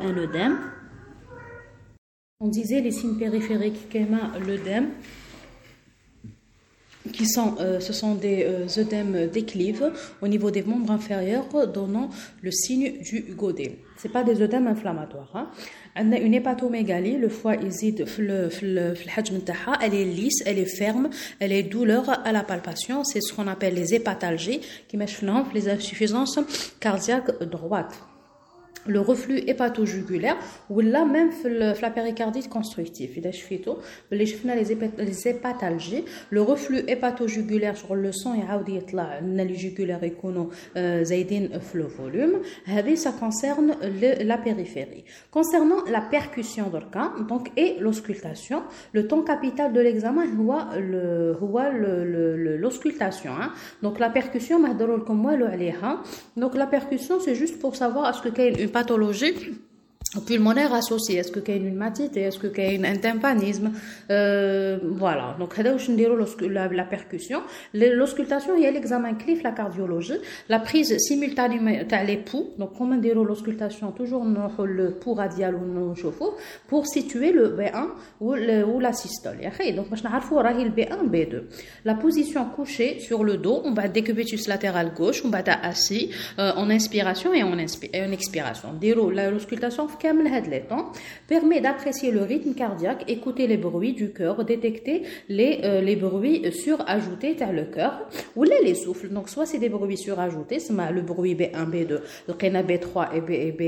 un 0.00 0.16
œdème. 0.16 0.60
On 2.38 2.46
disait 2.46 2.80
les 2.80 2.92
signes 2.92 3.18
périphériques, 3.18 3.90
l'œdème 4.46 4.90
qui 7.12 7.26
sont, 7.26 7.56
euh, 7.60 7.80
ce 7.80 7.92
sont 7.92 8.14
des 8.14 8.44
euh, 8.44 8.66
œdèmes 8.80 9.26
déclives 9.26 9.90
au 10.20 10.28
niveau 10.28 10.50
des 10.50 10.62
membres 10.62 10.92
inférieurs 10.92 11.66
donnant 11.66 12.10
le 12.42 12.50
signe 12.50 13.00
du 13.00 13.34
godet. 13.36 13.78
Ce 14.00 14.08
pas 14.08 14.22
des 14.22 14.40
œdèmes 14.42 14.66
inflammatoires. 14.66 15.30
Hein. 15.34 15.48
On 15.96 16.12
a 16.12 16.18
une 16.18 16.34
hépatomégalie, 16.34 17.16
le 17.16 17.28
foie 17.28 17.56
hésite, 17.56 18.04
elle 19.80 19.94
est 19.94 20.04
lisse, 20.04 20.42
elle 20.46 20.58
est 20.58 20.76
ferme, 20.76 21.10
elle 21.38 21.52
est 21.52 21.62
douleur 21.62 22.08
à 22.24 22.32
la 22.32 22.42
palpation. 22.42 23.04
C'est 23.04 23.20
ce 23.20 23.32
qu'on 23.32 23.46
appelle 23.46 23.74
les 23.74 23.94
hépatalgies 23.94 24.60
qui 24.88 24.96
mettent 24.96 25.22
les 25.54 25.68
insuffisances 25.68 26.38
cardiaques 26.80 27.42
droites 27.44 28.11
le 28.86 29.00
reflux 29.00 29.38
hépatojugulaire 29.46 30.36
ou 30.70 30.80
là 30.80 31.04
même 31.04 31.30
la 31.80 31.90
péricardite 31.90 32.48
constructive 32.48 33.10
les 34.10 35.28
hépatalgies. 35.28 36.04
Le 36.30 36.42
reflux 36.42 36.82
hépatojugulaire 36.88 37.76
sur 37.76 37.94
le 37.94 38.12
sang 38.12 38.34
les 39.22 39.54
jugulaires 39.54 40.00
euh, 40.76 41.04
le 41.74 41.84
volume 41.84 42.40
ça 42.96 43.12
concerne 43.12 43.76
la 44.20 44.38
périphérie. 44.38 45.04
Concernant 45.30 45.84
la 45.90 46.00
percussion 46.00 46.70
donc 47.28 47.50
et 47.56 47.76
l'auscultation 47.80 48.62
le 48.92 49.06
temps 49.06 49.22
capital 49.22 49.72
de 49.72 49.80
l'examen 49.80 50.24
le 50.26 51.36
l'auscultation 52.56 53.32
hein? 53.32 53.52
donc 53.82 53.98
la 53.98 54.10
percussion 54.10 54.60
donc 56.36 56.54
la 56.54 56.66
percussion 56.66 57.20
c'est 57.20 57.34
juste 57.34 57.58
pour 57.58 57.76
savoir 57.76 58.10
est-ce 58.10 58.22
que 58.22 58.62
une 58.62 58.71
pathologie 58.72 59.58
pulmonaire 60.20 60.74
associé. 60.74 61.18
Est-ce 61.18 61.32
qu'il 61.32 61.54
y 61.54 61.58
a 61.58 61.60
une 61.60 61.74
matite 61.74 62.16
est-ce 62.16 62.38
qu'il 62.38 62.80
y 62.80 62.84
a 62.84 62.88
un 62.88 62.96
tympanisme? 62.96 63.72
Euh, 64.10 64.78
voilà. 64.82 65.36
Donc 65.38 65.56
la, 65.56 66.68
la 66.68 66.84
percussion 66.84 67.42
l'auscultation 67.74 68.54
a 68.54 68.70
l'examen 68.70 69.14
cliff 69.14 69.42
la 69.42 69.52
cardiologie 69.52 70.18
la 70.48 70.58
prise 70.58 70.96
simultanée 70.98 71.58
de 71.58 72.06
l'époux 72.06 72.50
donc 72.58 72.72
comment 72.76 72.96
dire 72.96 73.16
l'auscultation 73.16 73.92
toujours 73.92 74.24
le 74.24 74.90
pouls 74.92 75.14
radial 75.14 75.54
ou 75.54 75.94
chauffe 75.94 76.22
pour 76.68 76.86
situer 76.86 77.32
le 77.32 77.56
B1 77.56 77.86
ou, 78.20 78.34
le, 78.34 78.64
ou 78.64 78.80
la 78.80 78.92
systole. 78.92 79.38
Donc 79.76 79.86
je 79.92 80.02
le 80.02 80.70
B1 80.70 81.08
B2 81.08 81.42
la 81.84 81.94
position 81.94 82.44
couchée 82.46 83.00
sur 83.00 83.24
le 83.24 83.36
dos 83.36 83.62
on 83.64 83.72
va 83.72 83.88
décubitus 83.88 84.48
latéral 84.48 84.92
gauche 84.94 85.22
on 85.24 85.30
va 85.30 85.42
assis 85.62 86.10
euh, 86.38 86.52
en 86.56 86.70
inspiration 86.70 87.34
et 87.34 87.42
en, 87.42 87.58
expiration. 87.58 88.68
L'auscultation 88.80 89.88
permet 90.02 91.60
d'apprécier 91.60 92.10
le 92.10 92.22
rythme 92.22 92.54
cardiaque, 92.54 93.04
écouter 93.08 93.46
les 93.46 93.56
bruits 93.56 93.92
du 93.92 94.12
cœur, 94.12 94.44
détecter 94.44 95.02
les, 95.28 95.60
euh, 95.64 95.80
les 95.80 95.96
bruits 95.96 96.52
surajoutés 96.52 97.34
vers 97.34 97.52
le 97.52 97.64
cœur 97.64 98.08
ou 98.36 98.44
les 98.44 98.74
souffles. 98.74 99.08
Donc, 99.08 99.28
soit 99.28 99.46
c'est 99.46 99.58
des 99.58 99.68
bruits 99.68 99.96
surajoutés, 99.96 100.58
c'est 100.58 100.72
le 100.72 101.02
bruit 101.02 101.34
B1, 101.34 101.70
B2, 101.70 102.00
le 102.28 102.34
B3 102.34 103.08
et, 103.14 103.20
B, 103.20 103.30
et, 103.30 103.52
B, 103.52 103.60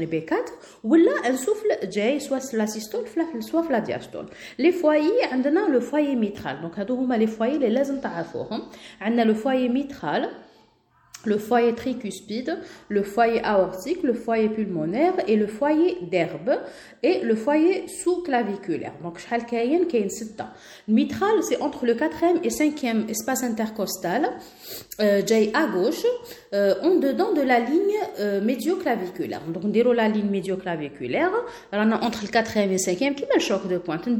et 0.00 0.06
B4, 0.06 0.36
ou 0.84 0.94
là, 0.94 1.12
un 1.24 1.36
souffle 1.36 1.68
J, 1.90 2.20
soit 2.20 2.52
la 2.52 2.66
systole, 2.66 3.04
soit 3.40 3.68
la 3.70 3.80
diastole. 3.80 4.26
Les 4.58 4.72
foyers, 4.72 5.10
on 5.32 5.44
a 5.44 5.68
le 5.68 5.80
foyer 5.80 6.16
mitral. 6.16 6.60
Donc, 6.62 6.72
les 7.18 7.26
foyers, 7.26 7.58
les 7.58 7.70
lazim 7.70 8.00
On 8.50 9.18
a 9.18 9.24
le 9.24 9.34
foyer 9.34 9.68
mitral 9.68 10.28
le 11.24 11.38
foyer 11.38 11.74
tricuspide, 11.74 12.58
le 12.88 13.02
foyer 13.02 13.44
aortique, 13.44 14.02
le 14.02 14.14
foyer 14.14 14.48
pulmonaire 14.48 15.14
et 15.26 15.36
le 15.36 15.46
foyer 15.46 15.98
d'herbe 16.02 16.58
et 17.02 17.20
le 17.20 17.34
foyer 17.34 17.88
sous-claviculaire. 17.88 18.92
Donc, 19.02 19.18
Shalkayen 19.18 19.84
Kayen 19.86 20.08
Sitta. 20.08 20.52
Le 20.88 20.94
mitral, 20.94 21.42
c'est 21.42 21.60
entre 21.60 21.86
le 21.86 21.94
quatrième 21.94 22.38
et 22.42 22.50
cinquième 22.50 23.06
espace 23.08 23.42
intercostal, 23.42 24.30
euh, 25.00 25.22
à 25.54 25.66
gauche, 25.66 26.04
euh, 26.54 26.74
en 26.82 26.96
dedans 26.96 27.32
de 27.32 27.40
la 27.40 27.60
ligne 27.60 27.80
euh, 28.20 28.40
médioclaviculaire. 28.40 29.40
Donc, 29.48 29.64
on 29.64 29.68
déroule 29.68 29.96
la 29.96 30.08
ligne 30.08 30.30
médioclaviculaire, 30.30 31.32
on 31.72 31.90
a 31.90 32.00
entre 32.04 32.22
le 32.22 32.28
quatrième 32.28 32.70
et 32.72 32.78
cinquième, 32.78 33.14
qui 33.14 33.24
m'a 33.32 33.38
choc 33.38 33.66
de 33.68 33.78
pointe, 33.78 34.04
on 34.06 34.12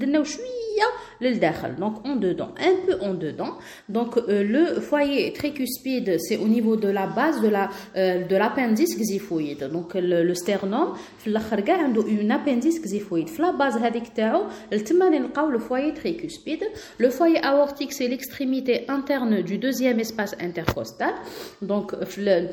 donc 1.79 2.05
en 2.05 2.15
dedans 2.15 2.49
un 2.59 2.75
peu 2.85 2.95
en 3.01 3.13
dedans 3.13 3.53
donc 3.89 4.17
euh, 4.17 4.43
le 4.43 4.79
foyer 4.81 5.33
tricuspide 5.33 6.17
c'est 6.19 6.37
au 6.37 6.47
niveau 6.47 6.75
de 6.75 6.89
la 6.89 7.07
base 7.07 7.41
de 7.41 7.47
la 7.47 7.69
euh, 7.95 8.23
de 8.25 8.35
l'appendice 8.35 8.97
xiphoïde 8.97 9.69
donc 9.71 9.93
le, 9.95 10.23
le 10.23 10.35
sternum 10.35 10.95
في 11.17 11.27
الاخر 11.27 11.59
كاع 11.59 11.83
عنده 11.83 12.01
une 12.01 12.31
appendice 12.31 12.79
xiphoïde 12.81 13.27
في 13.27 13.41
la 13.41 13.59
base 13.59 13.77
هذيك 13.77 14.07
تاعو 14.07 14.43
تما 14.85 15.09
نلقاو 15.09 15.51
le 15.51 15.59
foyer 15.59 15.93
tricuspide 15.99 16.63
le 16.99 17.09
foyer 17.09 17.43
aortique 17.43 17.93
c'est 17.93 18.07
l'extrémité 18.07 18.85
interne 18.89 19.41
du 19.41 19.57
deuxième 19.57 19.99
espace 19.99 20.35
intercostal 20.39 21.13
donc 21.61 21.95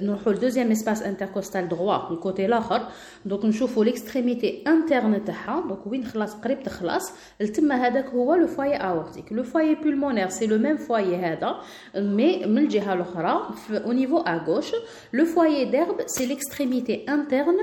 نروحوا 0.02 0.33
le 0.33 0.38
deuxième 0.38 0.71
espace 0.73 1.02
intercostal 1.02 1.69
droit 1.69 2.09
le 2.11 2.16
côté 2.16 2.45
الاخر 2.45 2.88
donc 3.28 3.45
نشوفوا 3.45 3.85
l'extrémité 3.85 4.64
interne 4.66 5.25
تاعها 5.26 5.64
donc 5.69 5.87
وين 5.87 6.04
خلاص 6.04 6.35
قريب 6.35 6.62
تخلص 6.62 7.12
تما 7.54 7.75
هذاك 7.75 8.07
هو 8.07 8.37
le 8.37 8.49
foyer 8.49 8.58
foyer 8.60 8.75
aortique. 8.75 9.32
Le 9.32 9.44
foyer 9.44 9.78
pulmonaire, 9.78 10.34
c'est 10.34 10.46
le 10.46 10.60
même 10.60 10.78
foyer, 10.78 11.18
mais 11.96 12.44
au 13.86 13.94
niveau 13.94 14.22
à 14.25 14.39
gauche, 14.39 14.74
le 15.12 15.24
foyer 15.24 15.66
d'herbe, 15.68 16.01
c'est 16.08 16.25
l'extrémité 16.25 17.06
interne 17.08 17.56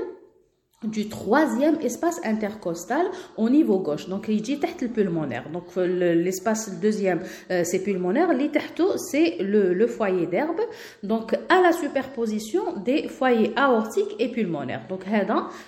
du 0.83 1.09
troisième 1.09 1.79
espace 1.81 2.21
intercostal 2.23 3.07
au 3.35 3.49
niveau 3.49 3.79
gauche. 3.79 4.07
Donc, 4.09 4.27
il 4.27 4.43
dit 4.43 4.59
le 4.79 4.87
pulmonaire. 4.89 5.49
Donc, 5.49 5.75
l'espace 5.75 6.79
deuxième, 6.79 7.21
euh, 7.49 7.63
c'est 7.63 7.79
pulmonaire. 7.79 8.31
L'itahto, 8.31 8.95
c'est 8.95 9.37
le, 9.39 9.73
le, 9.73 9.87
foyer 9.87 10.27
d'herbe. 10.27 10.61
Donc, 11.01 11.33
à 11.49 11.61
la 11.61 11.71
superposition 11.71 12.77
des 12.85 13.07
foyers 13.07 13.53
aortiques 13.55 14.15
et 14.19 14.27
pulmonaires. 14.27 14.85
Donc, 14.87 15.01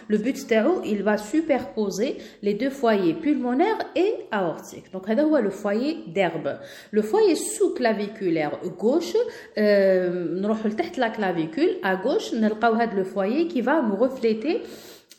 le 0.07 0.17
but 0.19 0.37
il 0.85 1.01
va 1.01 1.17
superposer 1.17 2.17
les 2.43 2.53
deux 2.53 2.69
foyers 2.69 3.15
pulmonaires 3.15 3.79
et 3.95 4.13
aortiques. 4.29 4.91
Donc, 4.91 5.07
c'est 5.07 5.41
le 5.41 5.49
foyer 5.49 6.03
d'herbe. 6.05 6.59
Le 6.91 7.01
foyer 7.01 7.33
sous-claviculaire 7.33 8.59
gauche, 8.77 9.15
euh, 9.57 10.39
la 10.97 11.09
clavicule, 11.09 11.77
à 11.81 11.95
gauche, 11.95 12.31
on 12.31 12.43
le 12.93 13.03
foyer 13.03 13.47
qui 13.47 13.61
va 13.61 13.81
nous 13.81 13.95
refléter 13.95 14.61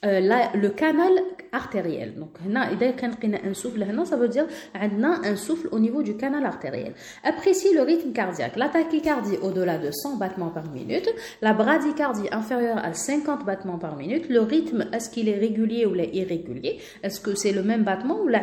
euh, 0.04 0.20
le 0.54 0.68
canal 0.70 1.12
artériel. 1.51 2.15
Donc, 2.15 2.31
un 2.45 3.53
souffle, 3.53 3.85
ça 4.05 4.15
veut 4.15 4.27
dire 4.27 4.45
un 4.73 5.35
souffle 5.35 5.67
au 5.71 5.79
niveau 5.79 6.03
du 6.03 6.15
canal 6.17 6.45
artériel. 6.45 6.93
Appréciez 7.23 7.73
le 7.73 7.81
rythme 7.81 8.11
cardiaque. 8.11 8.55
La 8.55 8.69
tachycardie 8.69 9.37
au-delà 9.41 9.77
de 9.77 9.91
100 9.91 10.17
battements 10.17 10.49
par 10.49 10.69
minute. 10.71 11.09
La 11.41 11.53
bradycardie 11.53 12.27
inférieure 12.31 12.77
à 12.77 12.93
50 12.93 13.45
battements 13.45 13.77
par 13.77 13.95
minute. 13.95 14.29
Le 14.29 14.41
rythme, 14.41 14.85
est-ce 14.93 15.09
qu'il 15.09 15.29
est 15.29 15.37
régulier 15.37 15.85
ou 15.85 15.95
irrégulier 15.95 16.79
Est-ce 17.03 17.19
que 17.19 17.35
c'est 17.35 17.51
le 17.51 17.63
même 17.63 17.83
battement 17.83 18.19
ou 18.21 18.27
là, 18.27 18.41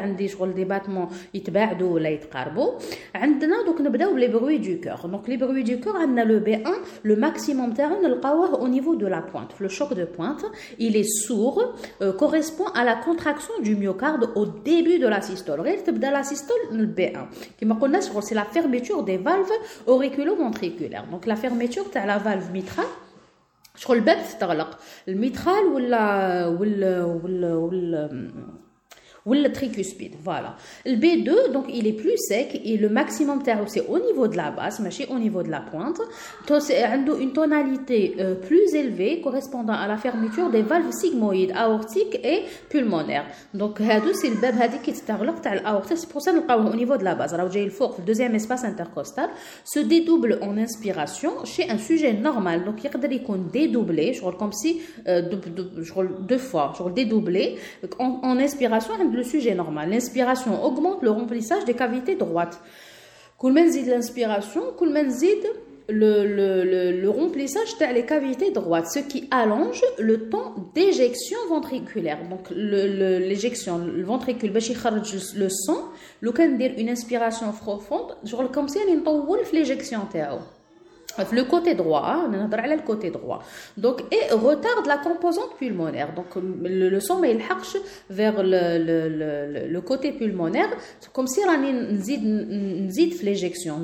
des 0.54 0.64
battements 0.64 1.08
يتباعدوا 1.34 1.94
ولا 1.94 2.08
يتقاربوا 2.08 2.72
عندنا 3.14 3.56
donc 3.66 3.80
نبداو 3.80 4.16
les 4.16 4.28
bruits 4.28 4.60
du 4.60 4.80
cœur 4.80 5.08
donc 5.08 5.28
les 5.28 5.36
bruits 5.36 5.64
du 5.64 5.80
cœur 5.80 5.94
on 5.96 6.16
a 6.16 6.24
le 6.24 6.40
B1 6.40 6.74
le 7.02 7.16
maximum 7.16 7.74
terrain 7.74 7.98
au 8.60 8.68
niveau 8.68 8.94
de 8.96 9.06
la 9.06 9.22
pointe 9.22 9.52
le 9.58 9.68
choc 9.68 9.94
de 9.94 10.04
pointe 10.04 10.44
il 10.78 10.96
est 10.96 11.10
sourd 11.26 11.58
euh, 12.02 12.12
correspond 12.12 12.68
à 12.74 12.84
la 12.84 12.95
contraction 13.04 13.54
du 13.62 13.76
myocarde 13.76 14.30
au 14.34 14.46
début 14.46 14.98
de 14.98 15.08
la 15.08 15.20
systole. 15.20 15.62
de 15.62 16.10
la 16.10 16.22
systole 16.22 16.56
le 16.72 16.86
B1 16.86 17.26
c'est 18.22 18.34
la 18.34 18.44
fermeture 18.44 19.02
des 19.02 19.18
valves 19.18 19.50
auriculo-ventriculaires. 19.86 21.06
Donc 21.10 21.26
la 21.26 21.36
fermeture 21.36 21.84
de 21.84 22.06
la 22.06 22.18
valve 22.18 22.50
mitrale 22.52 22.86
شغل 23.76 23.96
الباب 23.96 24.18
تغلق 24.40 24.78
الميترال 25.08 25.64
ولا 25.64 26.46
ولا 26.46 27.04
ولا 27.04 27.54
ولا 27.54 28.10
tricuspide. 29.51 30.15
Voilà. 30.23 30.55
Le 30.85 30.95
B2, 30.95 31.51
donc 31.51 31.65
il 31.73 31.87
est 31.87 31.93
plus 31.93 32.17
sec 32.17 32.61
et 32.63 32.77
le 32.77 32.89
maximum 32.89 33.41
c'est 33.67 33.87
au 33.87 33.99
niveau 33.99 34.27
de 34.27 34.35
la 34.35 34.51
base, 34.51 34.79
mais 34.79 34.89
au 35.09 35.19
niveau 35.19 35.43
de 35.43 35.49
la 35.49 35.61
pointe. 35.61 35.99
Donc, 36.47 36.61
c'est 36.61 36.83
une 37.19 37.33
tonalité 37.33 38.15
euh, 38.19 38.35
plus 38.35 38.73
élevée 38.73 39.21
correspondant 39.21 39.73
à 39.73 39.87
la 39.87 39.97
fermeture 39.97 40.49
des 40.49 40.61
valves 40.61 40.91
sigmoïdes, 40.91 41.51
aortiques 41.55 42.19
et 42.23 42.43
pulmonaires. 42.69 43.25
Donc, 43.53 43.79
c'est 44.13 44.29
le 44.29 44.35
bab 44.35 44.55
qui 44.83 44.91
est 44.91 44.93
C'est 44.93 46.09
pour 46.09 46.21
ça 46.21 46.31
que 46.31 46.67
au 46.71 46.75
niveau 46.75 46.97
de 46.97 47.03
la 47.03 47.15
base. 47.15 47.33
Alors, 47.33 47.51
j'ai 47.51 47.63
le 47.63 47.71
fort, 47.71 47.95
le 47.99 48.05
deuxième 48.05 48.35
espace 48.35 48.63
intercostal, 48.63 49.29
se 49.63 49.79
dédouble 49.79 50.39
en 50.41 50.57
inspiration 50.57 51.45
chez 51.45 51.69
un 51.69 51.77
sujet 51.77 52.13
normal. 52.13 52.65
Donc, 52.65 52.83
y 52.83 52.87
a 52.87 52.89
dédoublé, 53.51 54.13
je 54.13 54.21
comme 54.37 54.51
si 54.51 54.81
euh, 55.07 55.21
deux, 55.21 56.37
fois, 56.37 56.73
je 56.77 56.89
dédoublé 56.91 57.57
en, 57.99 58.19
en 58.23 58.37
inspiration 58.39 58.93
le 59.17 59.23
sujet 59.23 59.55
normal. 59.55 59.89
L'inspiration 59.89 60.63
augmente 60.63 61.01
le 61.01 61.11
remplissage 61.11 61.65
des 61.65 61.73
cavités 61.73 62.15
droites. 62.15 62.59
zid 63.69 63.87
l'inspiration, 63.87 64.61
zid 65.09 65.45
le, 65.89 66.25
le, 66.25 66.63
le, 66.63 66.99
le 66.99 67.09
remplissage 67.09 67.77
des 67.77 68.05
cavités 68.05 68.51
droites, 68.51 68.87
ce 68.87 68.99
qui 68.99 69.27
allonge 69.31 69.81
le 69.99 70.29
temps 70.29 70.55
d'éjection 70.75 71.37
ventriculaire. 71.49 72.19
Donc 72.29 72.49
l'éjection, 72.51 73.77
le, 73.77 74.03
ventricule, 74.03 74.51
le 75.35 75.49
sang, 75.49 75.89
une 76.77 76.89
inspiration 76.89 77.51
profonde, 77.51 78.17
genre 78.23 78.51
comme 78.51 78.67
si 78.67 78.79
on 78.79 78.91
l'éjection 79.53 79.99
le 81.31 81.43
côté 81.43 81.73
droit, 81.73 82.03
hein, 82.05 82.29
le 82.31 82.85
côté 82.85 83.09
droit. 83.09 83.43
Donc, 83.75 84.01
et 84.11 84.33
retarde 84.33 84.85
la 84.85 84.97
composante 84.97 85.55
pulmonaire. 85.57 86.13
Donc, 86.13 86.35
le, 86.35 86.89
le 86.89 86.99
son, 86.99 87.23
il 87.23 87.41
harche 87.49 87.77
vers 88.09 88.43
le, 88.43 88.77
le, 88.77 89.67
le, 89.67 89.81
côté 89.81 90.11
pulmonaire, 90.11 90.69
comme 91.13 91.27
si 91.27 91.41
on 91.47 91.95
zid 92.89 93.23
l'éjection. 93.23 93.83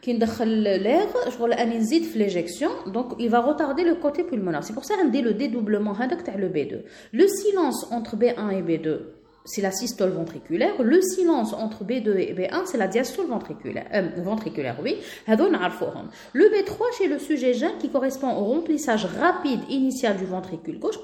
Qui 0.00 0.14
l'air, 0.14 1.06
je 1.30 1.36
vois 1.36 1.48
l'éjection, 1.48 2.70
donc 2.86 3.14
il 3.20 3.30
va 3.30 3.40
retarder 3.40 3.84
le 3.84 3.94
côté 3.94 4.24
pulmonaire. 4.24 4.64
C'est 4.64 4.72
pour 4.72 4.84
ça 4.84 4.96
qu'on 4.96 5.08
dit 5.08 5.22
le 5.22 5.34
dédoublement, 5.34 5.94
hein, 5.98 6.08
le 6.36 6.48
B2. 6.48 6.80
Le 7.12 7.28
silence 7.28 7.86
entre 7.90 8.16
B1 8.16 8.50
et 8.50 8.62
B2 8.62 9.21
c'est 9.47 9.61
la 9.61 9.71
systole 9.71 10.09
ventriculaire. 10.09 10.81
Le 10.83 11.01
silence 11.01 11.53
entre 11.53 11.83
B2 11.85 12.17
et 12.17 12.33
B1, 12.33 12.65
c'est 12.65 12.77
la 12.77 12.87
diastole 12.87 13.27
ventriculaire. 13.27 13.85
Euh, 13.93 14.09
ventriculaire, 14.17 14.75
oui. 14.83 14.97
Le 15.27 16.45
B3 16.45 16.97
chez 16.97 17.07
le 17.07 17.17
sujet 17.17 17.53
jeune 17.53 17.77
qui 17.79 17.89
correspond 17.89 18.29
au 18.35 18.43
remplissage 18.43 19.05
rapide 19.05 19.61
initial 19.69 20.17
du 20.17 20.25
ventricule 20.25 20.79
gauche, 20.79 20.99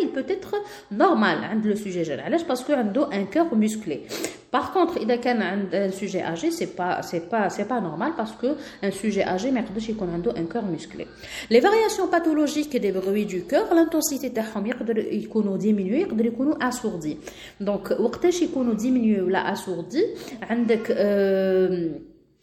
il 0.00 0.08
peut 0.10 0.26
être 0.28 0.54
normal 0.90 1.38
le 1.64 1.74
sujet 1.74 2.04
jeune. 2.04 2.20
Parce 2.46 2.62
qu'il 2.62 2.74
a 2.74 2.84
un 3.12 3.24
cœur 3.24 3.54
musclé. 3.56 4.06
Par 4.50 4.72
contre, 4.72 4.98
il 5.02 5.08
y 5.08 5.12
a 5.12 5.86
un 5.86 5.90
sujet 5.90 6.22
âgé, 6.22 6.50
c'est 6.50 6.74
pas 6.76 7.02
c'est 7.02 7.28
pas 7.28 7.50
c'est 7.50 7.66
pas 7.66 7.80
normal 7.80 8.12
parce 8.16 8.32
que 8.32 8.56
un 8.82 8.90
sujet 8.90 9.24
âgé 9.24 9.50
mais 9.50 9.60
a 9.60 10.40
un 10.40 10.44
cœur 10.44 10.64
musclé. 10.64 11.06
Les 11.50 11.60
variations 11.60 12.06
pathologiques 12.08 12.80
des 12.80 12.92
bruits 12.92 13.26
du 13.26 13.44
cœur, 13.44 13.66
l'intensité 13.74 14.30
تاعهم 14.30 14.66
يقدر 14.66 14.98
يكونوا 14.98 15.58
diminués, 15.58 16.00
يقدر 16.00 16.26
يكونوا 16.26 16.54
assourdis. 16.60 17.18
Donc 17.60 17.79
دونك 17.89 17.99
وقتاش 17.99 18.41
يكونوا 18.41 18.73
ديمنيو 18.73 19.25
ولا 19.25 19.53
اسوردي 19.53 20.05
عندك 20.41 20.91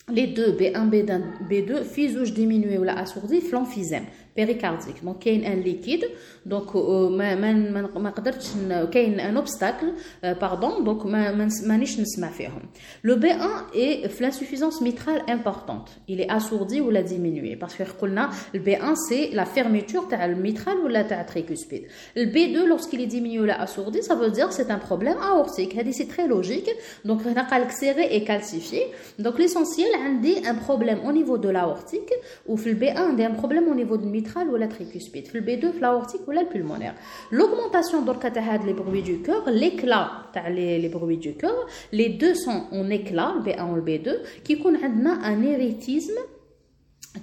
لي 0.09 0.27
دو 0.27 0.53
بي 0.57 0.77
ان 0.77 0.91
بي 0.91 1.01
2 1.01 1.23
بي 1.49 1.59
2 1.59 1.83
في 1.83 2.09
زوج 2.09 2.31
ديمينيو 2.31 2.81
ولا 2.81 3.03
اسوردي 3.03 3.41
في 3.41 3.53
لونفيزيم 3.57 4.05
il 4.38 4.50
y 4.50 5.46
a 5.46 5.52
un 5.52 5.56
liquide 5.56 6.06
donc 6.46 6.76
ما 6.76 7.36
ما 7.36 7.54
ما 7.96 8.10
قدرتش 8.10 8.48
كاين 8.92 9.20
un 9.20 9.38
obstacle 9.38 9.94
pardon 10.40 10.84
donc 10.84 11.06
ما 11.06 11.50
مانيش 11.66 12.00
نسمع 12.00 12.30
فيهم 12.30 12.62
le 13.08 13.16
B1 13.16 13.76
est 13.76 14.20
l'insuffisance 14.20 14.82
mitrale 14.82 15.22
importante 15.28 15.90
il 16.08 16.20
est 16.20 16.30
assourdi 16.30 16.82
ou 16.82 16.90
la 16.90 17.04
diminué 17.04 17.56
parce 17.56 17.76
que 17.76 17.84
قلنا 18.02 18.30
le 18.54 18.60
B1 18.60 18.96
c'est 18.96 19.34
la 19.34 19.46
fermeture 19.46 20.10
تاع 20.10 20.26
الميترال 20.26 20.78
ولا 20.78 21.02
تاع 21.02 21.26
tricuspide 21.26 21.86
le 22.18 22.26
B2 22.26 22.68
lorsqu'il 22.68 23.02
est 23.02 23.08
diminué 23.08 23.40
ou 23.40 23.46
la 23.46 23.62
assourdi 23.62 24.02
ça 24.04 24.16
veut 24.16 24.32
dire 24.32 24.52
c'est 24.52 24.72
un 24.72 24.80
problème 24.80 25.18
aortique 25.18 25.78
c'est 25.92 26.08
très 26.08 26.28
logique 26.28 26.70
donc 27.06 27.22
هنا 27.28 27.42
قالك 27.50 27.72
serré 27.72 28.16
et 28.16 28.24
calcifié 28.24 28.82
donc 29.20 29.38
l'essentiel 29.38 29.96
عندي 29.96 30.36
un 30.46 30.56
problème 30.56 31.00
au 31.06 31.12
niveau 31.12 31.38
de 31.38 31.50
l'aortique 31.50 32.14
ou 32.48 32.56
في 32.56 32.74
le 32.74 32.78
B1 32.80 32.98
عندي 32.98 33.28
un 33.28 33.36
problème 33.42 33.68
au 33.72 33.76
niveau 33.76 33.98
du 33.98 34.24
ou 34.51 34.57
la 34.57 34.69
tricuspide. 34.69 35.33
Le 35.33 35.41
B2, 35.41 35.81
l'aortique 35.81 36.27
ou 36.27 36.31
la 36.31 36.45
pulmonaire. 36.45 36.95
L'augmentation 37.31 38.03
d'orcatahad, 38.03 38.65
les 38.65 38.75
bruits 38.75 39.03
du 39.03 39.21
cœur, 39.21 39.49
l'éclat, 39.51 40.25
les, 40.51 40.79
les 40.79 40.89
bruits 40.89 41.19
du 41.19 41.35
cœur, 41.35 41.67
les 41.93 42.11
deux 42.11 42.35
sont 42.35 42.65
en 42.73 42.91
éclat, 42.91 43.35
le 43.37 43.51
B1 43.51 43.71
ou 43.71 43.75
le 43.77 43.83
B2, 43.83 44.17
qui 44.45 44.61
connaît 44.61 44.85
un 44.85 45.43
érythisme 45.43 46.19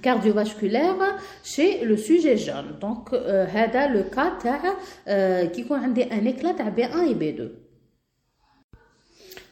cardiovasculaire 0.02 1.16
chez 1.42 1.84
le 1.84 1.96
sujet 1.96 2.36
jeune. 2.36 2.76
Donc, 2.80 3.12
euh, 3.12 3.46
le 3.46 4.02
cas 4.02 4.32
euh, 5.08 5.46
qui 5.46 5.66
connaît 5.66 6.08
un 6.12 6.24
éclat 6.24 6.54
à 6.58 6.70
B1 6.70 7.10
et 7.10 7.14
B2 7.14 7.65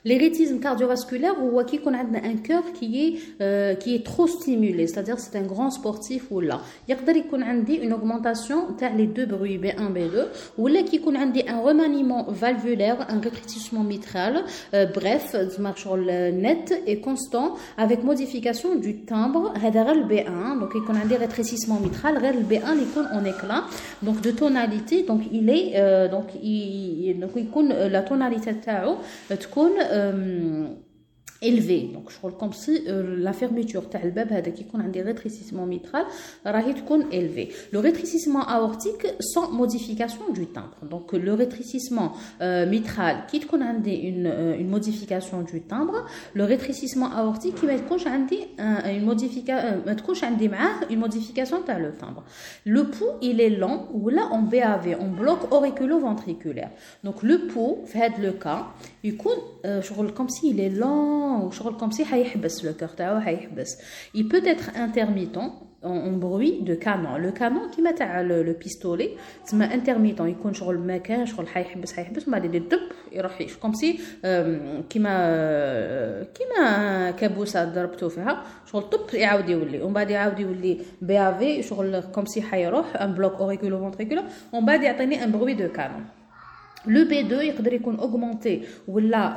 L'érythisme 0.05 0.59
cardiovasculaire 0.59 1.35
ou 1.43 1.61
qui 1.65 1.79
qu'on 1.79 1.93
a 1.93 1.97
un 1.97 2.37
cœur 2.41 2.63
qui 2.73 2.87
est 3.05 3.13
euh, 3.41 3.73
qui 3.75 3.95
est 3.95 4.05
trop 4.05 4.27
stimulé, 4.27 4.87
c'est-à-dire 4.87 5.19
c'est 5.19 5.37
un 5.37 5.41
grand 5.41 5.71
sportif 5.71 6.31
ou 6.31 6.39
là. 6.39 6.61
يقدر 6.89 7.15
يكون 7.15 7.43
عندي 7.43 7.81
une 7.81 7.93
augmentation 7.93 8.73
تاع 8.77 8.95
les 8.97 9.07
deux 9.07 9.25
bruits 9.25 9.57
B1 9.57 9.91
B2 9.93 10.25
ولا 10.57 10.81
كي 10.81 10.95
يكون 10.95 11.17
عندي 11.17 11.43
un 11.43 11.59
remaniement 11.59 12.25
valvulaire, 12.29 13.07
un 13.09 13.19
rétrécissement 13.19 13.83
mitral, 13.83 14.43
euh, 14.73 14.85
bref, 14.85 15.35
شغل 15.75 16.41
net 16.41 16.81
et 16.87 16.99
constant 16.99 17.55
avec 17.77 18.03
modification 18.03 18.75
du 18.75 19.01
timbre 19.01 19.57
هذا 19.57 19.83
غير 19.83 20.07
B1 20.07 20.61
donc 20.61 20.75
يكون 20.75 20.95
عندي 20.95 21.17
rétrécissement 21.17 21.79
mitral 21.83 22.17
غير 22.17 22.33
B1 22.33 22.69
اللي 22.69 22.83
يكون 22.83 23.05
en 23.05 23.25
éclat 23.25 23.63
donc 24.05 24.21
de 24.21 24.31
tonalité 24.31 25.03
donc 25.03 25.21
il 25.31 25.49
est 25.49 25.73
euh, 25.75 26.07
donc 26.07 26.27
il 26.41 27.19
donc 27.19 27.35
يكون 27.37 27.69
la 27.91 28.01
tonalité 28.01 28.53
تاعو 28.65 28.95
تكون 29.29 29.71
euh, 29.94 30.74
élevé 31.43 31.89
donc 31.93 32.09
je 32.09 32.17
crois 32.17 32.31
comme 32.31 32.53
si 32.53 32.83
euh, 32.87 33.17
la 33.17 33.33
fermeture 33.33 33.89
تاع 33.91 34.03
الباب 34.03 34.33
هذا 34.33 34.49
كي 34.49 34.61
يكون 34.61 34.81
عندي 34.81 35.03
rétrécissement 35.03 35.65
mitral 35.65 36.05
راهي 36.45 36.73
تكون 36.73 37.11
élevé 37.11 37.49
le 37.71 37.79
rétrécissement 37.79 38.45
aortique 38.45 39.07
sans 39.19 39.51
modification 39.51 40.33
du 40.33 40.47
timbre 40.47 40.77
donc 40.89 41.13
le 41.13 41.33
rétrécissement 41.33 42.13
euh, 42.41 42.65
mitral 42.65 43.23
qui 43.31 43.39
تكون 43.39 43.63
عندي 43.63 44.11
une 44.11 44.27
euh, 44.27 44.59
une 44.59 44.69
modification 44.69 45.41
du 45.41 45.61
timbre 45.61 46.05
le 46.33 46.43
rétrécissement 46.43 47.11
aortique 47.11 47.55
qui 47.55 47.65
ما 47.65 47.77
تكونش 47.77 48.07
عندي 48.07 48.39
une 48.59 49.05
modification 49.05 49.85
ما 49.85 49.93
تكونش 49.93 50.23
عندي 50.23 50.47
معاه 50.47 50.81
une 50.89 51.07
modification 51.07 51.65
تاع 51.67 51.79
le 51.79 51.91
timbre 52.03 52.23
le 52.65 52.83
pouls 52.83 53.15
il 53.21 53.39
est 53.39 53.57
lent 53.57 53.87
ou 53.93 54.09
là 54.09 54.23
en 54.31 54.41
BAV 54.41 54.97
en 54.99 55.07
bloc 55.07 55.39
auriculo-ventriculaire 55.51 56.71
donc 57.05 57.23
le 57.23 57.37
pouls 57.47 57.85
في 57.85 57.97
هذا 57.97 58.31
le 58.31 58.33
cas 58.43 58.65
يكون 59.03 59.35
شغل 59.81 60.13
comme 60.17 60.29
si 60.29 60.49
il 60.49 60.59
est 60.59 60.69
lent 60.69 61.29
comme 61.79 61.91
si 61.91 62.03
le 62.03 62.73
cœur 62.73 62.95
تاعو 62.95 63.19
حيحبس 63.19 63.77
il 64.13 64.27
peut 64.27 64.45
être 64.45 64.71
intermittent 64.75 65.37
en 65.83 66.11
bruit 66.11 66.61
de 66.61 66.75
canon 66.75 67.17
le 67.17 67.31
canon 67.31 67.69
qui 67.71 67.81
met 67.81 67.93
le 68.23 68.53
pistolet 68.53 69.15
c'est 69.45 69.55
intermittent 69.55 70.21
يكون 70.21 70.53
شغل 70.53 70.77
ما 70.77 70.97
كان 70.97 71.25
شغل 71.25 71.47
حيحبس 71.47 71.93
حيحبس 71.93 72.27
ومن 72.27 72.39
بعد 72.39 72.55
يدب 72.55 72.79
يروح 73.11 73.39
comme 73.61 73.75
si 73.75 73.99
كيما 74.89 76.23
كيما 76.23 77.11
كابوسه 77.11 77.63
ضربتو 77.65 78.09
فيها 78.09 78.43
شغل 78.71 78.81
طب 78.81 79.13
يعاود 79.13 79.49
يولي 79.49 79.81
ومن 79.81 79.93
بعد 79.93 80.09
يعاود 80.09 80.39
يولي 80.39 80.77
بي 81.01 81.63
شغل 81.63 82.03
comme 82.03 82.29
si 82.35 82.39
حيروح 82.39 82.97
un 82.97 83.19
bloc 83.19 83.39
auriculo 83.39 83.79
ventriculaire 83.79 84.53
ومن 84.53 84.65
بعد 84.65 84.83
يعطيني 84.83 85.21
un 85.21 85.27
bruit 85.27 85.55
de 85.55 85.67
canon 85.77 86.19
le 86.87 87.05
B2 87.05 87.33
يقدر 87.33 87.73
يكون 87.73 87.97
augmenté 87.97 88.65
ولا 88.87 89.35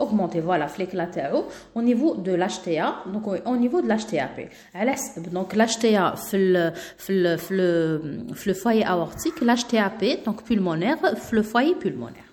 augmenter 0.00 0.40
voilà 0.40 0.68
flic 0.68 0.92
la 0.92 1.06
au 1.74 1.82
niveau 1.82 2.16
de 2.16 2.32
l'HTA 2.32 3.04
donc 3.12 3.26
au 3.26 3.56
niveau 3.56 3.80
de 3.82 3.88
l'HTAP 3.88 4.50
donc 5.32 5.54
l'HTA 5.54 6.14
le 6.32 6.72
le 8.46 8.54
foyer 8.54 8.84
aortique 8.84 9.40
l'HTAP 9.40 10.24
donc 10.24 10.42
pulmonaire 10.42 10.98
le 11.30 11.42
foyer 11.42 11.74
pulmonaire. 11.74 12.29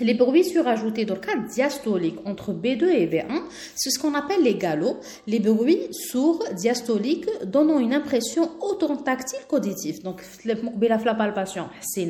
Les 0.00 0.14
bruits 0.14 0.44
surajoutés 0.44 1.04
dans 1.04 1.14
le 1.14 1.20
cas 1.20 1.36
diastolique 1.36 2.18
entre 2.24 2.52
B2 2.52 2.84
et 2.88 3.06
B1, 3.06 3.42
c'est 3.76 3.90
ce 3.90 3.98
qu'on 4.00 4.14
appelle 4.14 4.42
les 4.42 4.56
galops, 4.56 4.98
les 5.28 5.38
bruits 5.38 5.86
sourds 5.92 6.42
diastoliques 6.52 7.28
donnant 7.44 7.78
une 7.78 7.94
impression 7.94 8.50
autant 8.60 8.96
tactile 8.96 9.38
qu'auditive. 9.48 10.02
Donc, 10.02 10.22
la 10.44 11.14
palpation, 11.14 11.68
c'est 11.80 12.08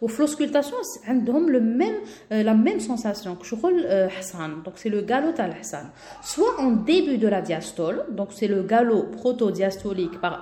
ou 0.00 0.08
l'auscultation, 0.16 0.76
le 1.08 1.60
même, 1.60 1.96
euh, 2.32 2.44
la 2.44 2.54
même 2.54 2.78
sensation 2.78 3.34
que 3.34 3.46
euh, 3.64 4.08
Hassan. 4.18 4.62
Donc, 4.64 4.74
c'est 4.76 4.88
le 4.88 5.00
galop 5.00 5.34
al 5.38 5.56
Hassan. 5.60 5.90
Soit 6.22 6.60
en 6.60 6.70
début 6.70 7.18
de 7.18 7.26
la 7.26 7.42
diastole, 7.42 8.06
donc 8.12 8.28
c'est 8.30 8.46
le 8.46 8.62
galop 8.62 9.02
protodiastolique 9.10 10.20
par 10.20 10.40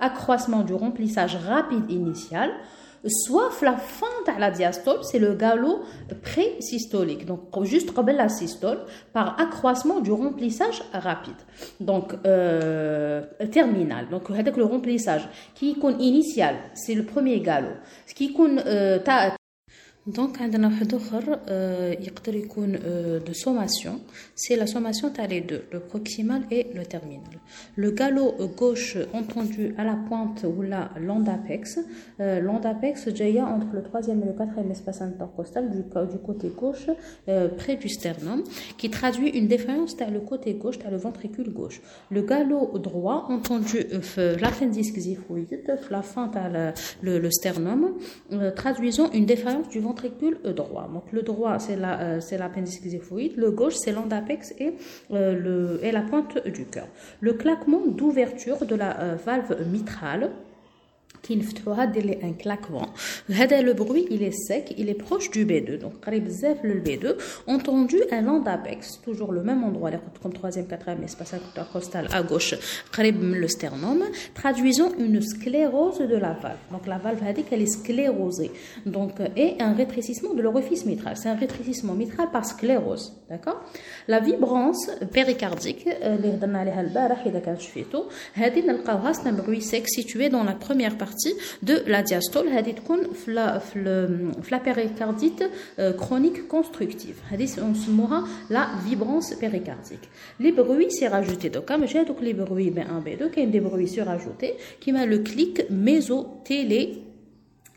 accroissement 0.00 0.62
du 0.62 0.74
remplissage 0.74 1.36
rapide 1.36 1.90
initial, 1.90 2.50
soit 3.08 3.50
la 3.62 3.76
fin 3.76 4.06
de 4.26 4.40
la 4.40 4.50
diastole, 4.50 4.98
c'est 5.02 5.18
le 5.18 5.34
galop 5.34 5.82
pré-systolique, 6.22 7.26
donc 7.26 7.40
juste 7.62 7.92
comme 7.92 8.06
la 8.06 8.28
systole, 8.28 8.78
par 9.12 9.40
accroissement 9.40 10.00
du 10.00 10.12
remplissage 10.12 10.82
rapide. 10.92 11.34
Donc, 11.80 12.14
euh, 12.26 13.22
terminal. 13.52 14.08
Donc, 14.08 14.30
avec 14.30 14.56
le 14.56 14.64
remplissage 14.64 15.28
qui 15.54 15.70
est 15.70 16.00
initial, 16.00 16.56
c'est 16.74 16.94
le 16.94 17.04
premier 17.04 17.40
galop. 17.40 17.76
Ce 18.06 18.14
qui 18.14 18.26
est 18.26 18.32
donc, 20.07 20.41
عندنا 20.41 20.67
واحد 20.67 20.93
اخر 20.93 21.39
يقدر 22.01 22.35
يكون 22.35 22.77
de 23.25 23.33
sommation 23.33 23.99
c'est 24.35 24.55
la 24.55 24.65
sommation 24.65 25.13
تاع 25.13 25.27
les 25.27 25.41
deux 25.41 25.63
le 25.71 25.79
proximal 25.79 26.41
et 26.51 26.67
le 26.73 26.85
terminal 26.85 27.35
le 27.75 27.91
galop 27.91 28.35
gauche 28.57 28.97
entendu 29.13 29.75
à 29.77 29.83
la 29.83 29.97
pointe 30.07 30.45
ou 30.45 30.61
la 30.61 30.89
l'endapex 31.07 31.79
l'endapex 32.19 33.09
جايه 33.09 33.43
entre 33.43 33.71
le 33.73 33.83
troisième 33.83 34.23
et 34.23 34.25
le 34.25 34.33
quatrième 34.33 34.71
espace 34.71 35.01
intercostal 35.01 35.69
du, 35.69 35.81
du 36.13 36.19
côté 36.27 36.47
gauche 36.57 36.89
près 37.57 37.75
du 37.75 37.89
sternum 37.89 38.43
qui 38.79 38.89
traduit 38.89 39.29
une 39.39 39.47
défaillance 39.47 39.95
تاع 39.97 40.09
le 40.09 40.21
côté 40.21 40.53
gauche 40.53 40.77
تاع 40.79 40.89
le 40.89 40.97
ventricule 40.97 41.49
gauche 41.53 41.81
le 42.09 42.21
galop 42.21 42.77
droit 42.79 43.27
entendu 43.29 43.79
في 44.01 44.37
l'appendice 44.41 44.91
xiphoïde 44.93 45.79
la 45.91 46.01
fin 46.01 46.27
تاع 46.33 46.73
le, 47.03 47.19
le 47.19 47.31
sternum 47.31 47.81
traduisant 48.55 49.11
une 49.11 49.25
défaillance 49.25 49.69
du 49.69 49.79
ventricule 49.79 49.92
droit. 50.52 50.88
Donc 50.92 51.12
le 51.12 51.22
droit, 51.22 51.58
c'est 51.58 51.76
la, 51.76 52.00
euh, 52.00 52.20
c'est 52.20 52.38
l'appendice 52.38 52.80
xiphoïde, 52.80 53.36
le 53.36 53.50
gauche, 53.50 53.74
c'est 53.76 53.92
l'endapex 53.92 54.54
et, 54.58 54.74
euh, 55.12 55.78
et 55.82 55.92
la 55.92 56.02
pointe 56.02 56.46
du 56.46 56.66
cœur. 56.66 56.86
Le 57.20 57.34
claquement 57.34 57.82
d'ouverture 57.86 58.64
de 58.66 58.74
la 58.74 59.00
euh, 59.00 59.16
valve 59.16 59.66
mitrale 59.70 60.30
qui 61.22 61.40
un 62.22 62.32
claquement. 62.32 62.88
Le 63.28 63.72
bruit, 63.72 64.06
il 64.10 64.22
est 64.22 64.32
sec, 64.32 64.74
il 64.76 64.88
est 64.88 64.94
proche 64.94 65.30
du 65.30 65.46
B2, 65.46 65.78
donc 65.78 65.94
le 66.06 66.80
B2, 66.80 67.16
entendu 67.46 67.96
à 68.10 68.20
l'onde 68.20 68.46
apex, 68.46 69.00
toujours 69.02 69.32
le 69.32 69.42
même 69.42 69.64
endroit, 69.64 69.90
comme 70.22 70.32
troisième, 70.32 70.66
quatrième 70.66 71.02
espace 71.02 71.34
costal 71.72 72.08
à 72.12 72.22
gauche, 72.22 72.54
le 72.98 73.48
sternum, 73.48 74.04
traduisant 74.34 74.90
une 74.98 75.20
sclérose 75.22 75.98
de 75.98 76.16
la 76.16 76.32
valve. 76.32 76.58
Donc 76.70 76.86
la 76.86 76.98
valve 76.98 77.22
a 77.26 77.32
dit 77.32 77.44
est 77.50 77.66
sclérosée, 77.66 78.50
donc 78.84 79.12
et 79.36 79.54
un 79.60 79.72
rétrécissement 79.72 80.34
de 80.34 80.42
l'orifice 80.42 80.84
mitral. 80.84 81.16
C'est 81.16 81.28
un 81.28 81.36
rétrécissement 81.36 81.94
mitral 81.94 82.30
par 82.30 82.44
sclérose, 82.44 83.14
d'accord? 83.30 83.62
La 84.08 84.20
vibrance 84.20 84.90
péricardique, 85.12 85.88
euh, 86.02 86.16
c'est 89.14 89.28
un 89.28 89.32
bruit 89.32 89.62
sec 89.62 89.88
situé 89.88 90.28
dans 90.28 90.44
la 90.44 90.52
première 90.52 90.96
partie 90.98 91.03
de 91.63 91.83
la 91.87 92.03
diastole 92.03 92.47
هذه 92.47 92.71
تكون 92.71 93.13
في 93.13 93.33
la 94.51 94.59
péricardite 94.59 95.43
euh, 95.79 95.93
chronique 95.93 96.47
constructive 96.47 97.31
هذه 97.31 97.43
نسموها 97.43 98.27
la 98.49 98.67
vibrance 98.85 99.33
péricardique 99.35 100.09
les 100.39 100.51
bruits 100.51 100.91
c'est 100.91 101.07
rajouté 101.07 101.49
donc 101.49 101.71
ماشي 101.71 101.99
هذوك 101.99 102.19
les 102.19 102.33
bruits 102.33 102.71
B1 102.71 103.03
B2 103.05 103.29
كاين 103.31 103.51
des 103.51 103.59
bruits 103.59 103.87
surajoutés 103.87 104.53
met 104.87 105.05
le 105.05 105.19
clic 105.19 105.65
mésotélé 105.69 107.03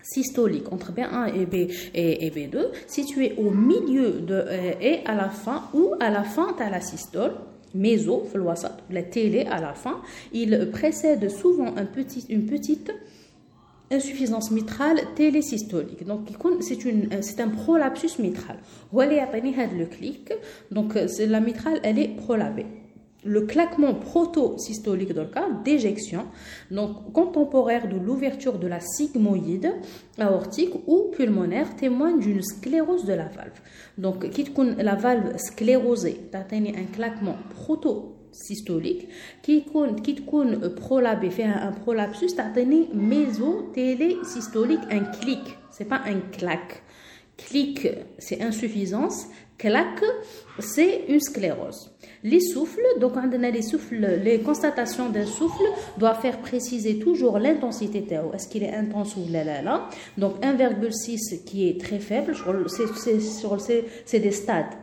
systolique 0.03 0.72
entre 0.72 0.92
B1 0.92 1.35
et, 1.35 1.46
B, 1.46 1.70
et, 1.94 2.31
B2 2.31 2.57
situé 2.87 3.35
au 3.38 3.51
milieu 3.51 4.20
de, 4.20 4.35
euh, 4.35 4.72
et 4.81 5.01
à 5.07 5.14
la 5.14 5.31
fin 5.31 5.68
ou 5.75 5.94
à 6.01 6.11
la 6.11 6.25
fin 6.25 6.53
de 6.53 6.70
la 6.70 6.81
systole 6.81 7.35
méso, 7.75 8.29
la 8.90 9.03
télé 9.03 9.46
à 9.51 9.61
la 9.61 9.75
fin, 9.75 10.01
il 10.33 10.70
précède 10.70 11.31
souvent 11.31 11.75
un 11.77 11.87
petit, 11.87 12.27
une 12.29 12.46
petite 12.46 12.92
insuffisance 13.91 14.52
mitrale 14.52 15.00
télésystolique. 15.15 16.06
Donc, 16.06 16.28
c'est 16.62 17.39
un 17.39 17.50
prolapsus 17.50 18.19
mitral. 18.19 18.58
le 18.93 19.86
clic. 19.86 20.34
Donc, 20.71 20.95
la 20.95 21.39
mitrale, 21.39 21.80
elle 21.84 22.00
est 22.00 22.15
prolabée. 22.15 22.65
Le 23.23 23.41
claquement 23.41 23.93
proto-systolique 23.93 25.12
dans 25.13 25.23
le 25.23 25.30
cas 25.30 25.47
d'éjection, 25.65 26.26
donc 26.71 27.12
contemporaire 27.12 27.89
de 27.89 27.97
l'ouverture 27.97 28.58
de 28.58 28.67
la 28.67 28.80
sigmoïde 28.80 29.73
aortique 30.17 30.73
ou 30.86 31.12
pulmonaire, 31.12 31.76
témoigne 31.76 32.19
d'une 32.19 32.41
sclérose 32.41 33.06
de 33.06 33.13
la 33.13 33.28
valve. 33.28 33.60
Donc, 33.97 34.26
la 34.78 34.95
valve 34.95 35.36
sclérosée, 35.38 36.21
un 36.34 36.93
claquement 36.93 37.36
proto 37.50 38.16
systolique 38.33 39.09
qui 39.42 39.64
qui 40.03 40.14
prolabé 40.77 41.31
fait 41.31 41.44
un 41.44 41.72
prolapsus 41.72 42.35
تعطيني 42.37 42.88
mésotélésystolique 42.94 44.81
un 44.90 45.05
clic 45.05 45.59
c'est 45.70 45.85
pas 45.85 46.03
un 46.07 46.20
clac 46.37 46.83
clic 47.37 47.88
c'est 48.18 48.40
insuffisance 48.42 49.27
clac 49.59 50.03
c'est 50.59 51.05
une 51.09 51.20
sclérose 51.20 51.90
les 52.25 52.40
souffles 52.40 52.87
donc 53.01 53.12
les 53.57 53.62
souffles 53.62 54.07
les 54.25 54.40
constatations 54.40 55.09
d'un 55.11 55.27
souffle 55.27 55.64
doivent 55.98 56.20
faire 56.20 56.38
préciser 56.38 56.98
toujours 56.98 57.38
l'intensité 57.38 58.07
est-ce 58.35 58.48
qu'il 58.48 58.62
est 58.62 58.75
intense 58.75 59.16
ou 59.16 59.25
là 59.31 59.44
là 59.44 59.61
là 59.62 59.88
donc 60.16 60.42
1,6 60.42 61.44
qui 61.44 61.68
est 61.68 61.81
très 61.81 61.98
faible 61.98 62.35
c'est 64.07 64.20
des 64.20 64.31
stades 64.31 64.75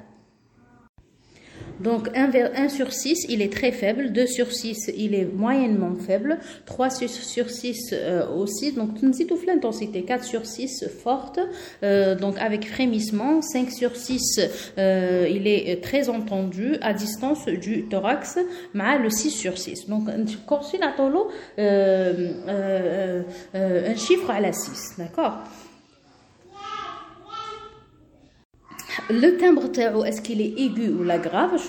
donc 1.80 2.08
1, 2.14 2.30
1 2.56 2.68
sur 2.68 2.92
6, 2.92 3.26
il 3.28 3.42
est 3.42 3.52
très 3.52 3.72
faible. 3.72 4.12
2 4.12 4.26
sur 4.26 4.52
6, 4.52 4.90
il 4.96 5.14
est 5.14 5.24
moyennement 5.24 5.94
faible. 5.94 6.38
3 6.66 6.90
sur 6.90 7.50
6 7.50 7.90
euh, 7.92 8.28
aussi. 8.28 8.72
Donc 8.72 8.98
tout 8.98 9.06
l'intensité. 9.46 10.02
4 10.02 10.24
sur 10.24 10.46
6, 10.46 10.88
forte. 11.02 11.40
Euh, 11.82 12.14
donc 12.14 12.38
avec 12.38 12.68
frémissement. 12.68 13.42
5 13.42 13.70
sur 13.70 13.96
6, 13.96 14.40
euh, 14.78 15.28
il 15.30 15.46
est 15.46 15.82
très 15.82 16.08
entendu 16.08 16.76
à 16.80 16.92
distance 16.92 17.46
du 17.46 17.84
thorax. 17.84 18.38
Mais 18.72 18.98
le 18.98 19.10
6 19.10 19.30
sur 19.30 19.58
6. 19.58 19.88
Donc 19.88 20.08
quand 20.46 20.62
euh, 21.58 23.22
un 23.54 23.96
chiffre 23.96 24.30
à 24.30 24.40
la 24.40 24.52
6. 24.52 24.94
D'accord? 24.98 25.38
Le 29.10 29.36
timbre 29.36 29.70
est-ce 30.06 30.20
qu'il 30.20 30.40
est 30.40 30.54
aigu 30.58 30.88
ou 30.88 31.02
la 31.04 31.18
grave? 31.18 31.52
Je 31.56 31.62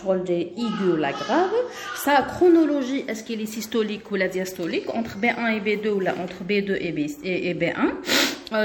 aigu 0.57 0.93
ou 0.93 0.95
la 0.95 1.11
grave. 1.11 1.51
Sa 1.95 2.21
chronologie, 2.21 3.05
est-ce 3.07 3.23
qu'il 3.23 3.41
est 3.41 3.45
systolique 3.45 4.11
ou 4.11 4.15
la 4.15 4.27
diastolique? 4.27 4.89
Entre 4.93 5.17
B1 5.17 5.57
et 5.57 5.59
B2 5.59 5.89
ou 5.89 6.01
entre 6.01 6.43
B2 6.47 6.77
et 6.79 7.53
B1 7.53 7.73
euh, 7.77 7.91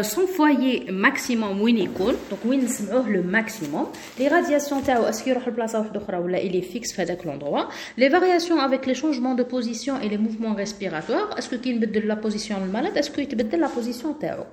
son 0.04 0.28
foyer 0.28 0.92
maximum 0.92 1.62
وين 1.62 1.78
يكون 1.78 2.14
دونك 2.30 2.46
وين 2.46 2.64
نسمعوه 2.66 3.06
le 3.08 3.22
maximum 3.36 3.86
les 4.20 4.28
radiations 4.28 4.86
تاعو 4.86 5.04
اسكو 5.04 5.30
يروح 5.30 5.48
لبلاصه 5.48 5.80
واحده 5.80 6.02
اخرى 6.02 6.18
ولا 6.18 6.40
il 6.40 6.56
est 6.56 6.66
fixe 6.74 6.96
في 6.96 7.02
هذاك 7.02 7.22
l'endroit 7.22 7.68
les 8.00 8.10
variations 8.10 8.60
avec 8.60 8.86
les 8.86 8.96
changements 8.96 9.36
de 9.36 9.44
position 9.44 9.94
et 10.02 10.10
les 10.10 10.18
mouvements 10.18 10.56
respiratoires 10.56 11.38
اسكو 11.38 11.58
كي 11.58 11.74
نبدل 11.74 12.12
la 12.12 12.28
position 12.28 12.56
malade 12.74 12.98
اسكو 12.98 13.22
يتبدل 13.22 13.66
la 13.66 13.70
position 13.70 14.20
تاعو 14.22 14.44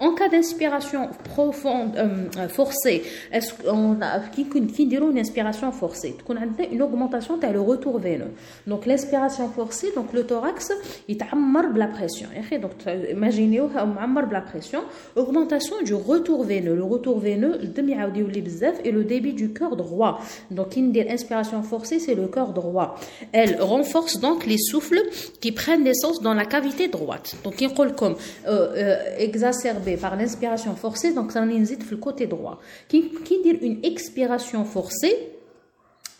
en 0.00 0.14
cas 0.14 0.28
d'inspiration 0.28 1.08
profonde 1.34 1.96
euh, 1.96 2.48
forcée 2.48 3.02
est-ce 3.32 3.54
qu'on 3.54 4.02
a 4.02 4.36
كي 4.36 4.44
كي 4.44 4.84
نديرو 4.84 5.12
une 5.12 5.24
inspiration 5.24 5.72
forcée 5.82 6.18
تكون 6.18 6.38
عندنا 6.38 6.68
une 6.68 6.82
augmentation 6.82 7.40
تاع 7.40 7.52
le 7.52 7.60
retour 7.60 7.98
veineux 7.98 8.32
donc 8.70 8.86
l'inspiration 8.86 9.48
forcée 9.48 9.88
donc 9.96 10.12
le 10.12 10.22
thorax 10.26 10.72
يتعمر 11.08 11.66
بلا 11.66 11.92
pression 11.96 12.36
يا 12.36 12.40
اخي 12.40 12.60
donc 12.60 12.88
imaginez 13.12 13.76
معمر 13.84 14.24
بلا 14.24 14.44
pression 14.52 14.75
augmentation 15.15 15.81
du 15.83 15.93
retour 15.93 16.43
veineux. 16.43 16.75
Le 16.75 16.83
retour 16.83 17.19
veineux, 17.19 17.57
et 18.83 18.91
le 18.91 19.03
débit 19.03 19.33
du 19.33 19.53
cœur 19.53 19.75
droit. 19.75 20.19
Donc, 20.51 20.77
inspiration 21.09 21.63
forcée, 21.63 21.99
c'est 21.99 22.15
le 22.15 22.27
cœur 22.27 22.53
droit. 22.53 22.95
Elle 23.31 23.61
renforce 23.61 24.19
donc 24.19 24.45
les 24.45 24.57
souffles 24.57 25.01
qui 25.41 25.51
prennent 25.51 25.83
naissance 25.83 26.21
dans 26.21 26.33
la 26.33 26.45
cavité 26.45 26.87
droite. 26.87 27.35
Donc, 27.43 27.61
il 27.61 27.67
comme 27.95 28.15
euh, 28.47 28.73
euh, 28.75 29.17
exacerbé 29.17 29.97
par 29.97 30.15
l'inspiration 30.15 30.75
forcée, 30.75 31.13
donc 31.13 31.31
ça 31.31 31.41
le 31.91 31.97
côté 31.97 32.27
droit. 32.27 32.59
Qui 32.87 33.09
dit 33.43 33.57
une 33.61 33.79
expiration 33.83 34.65
forcée, 34.65 35.36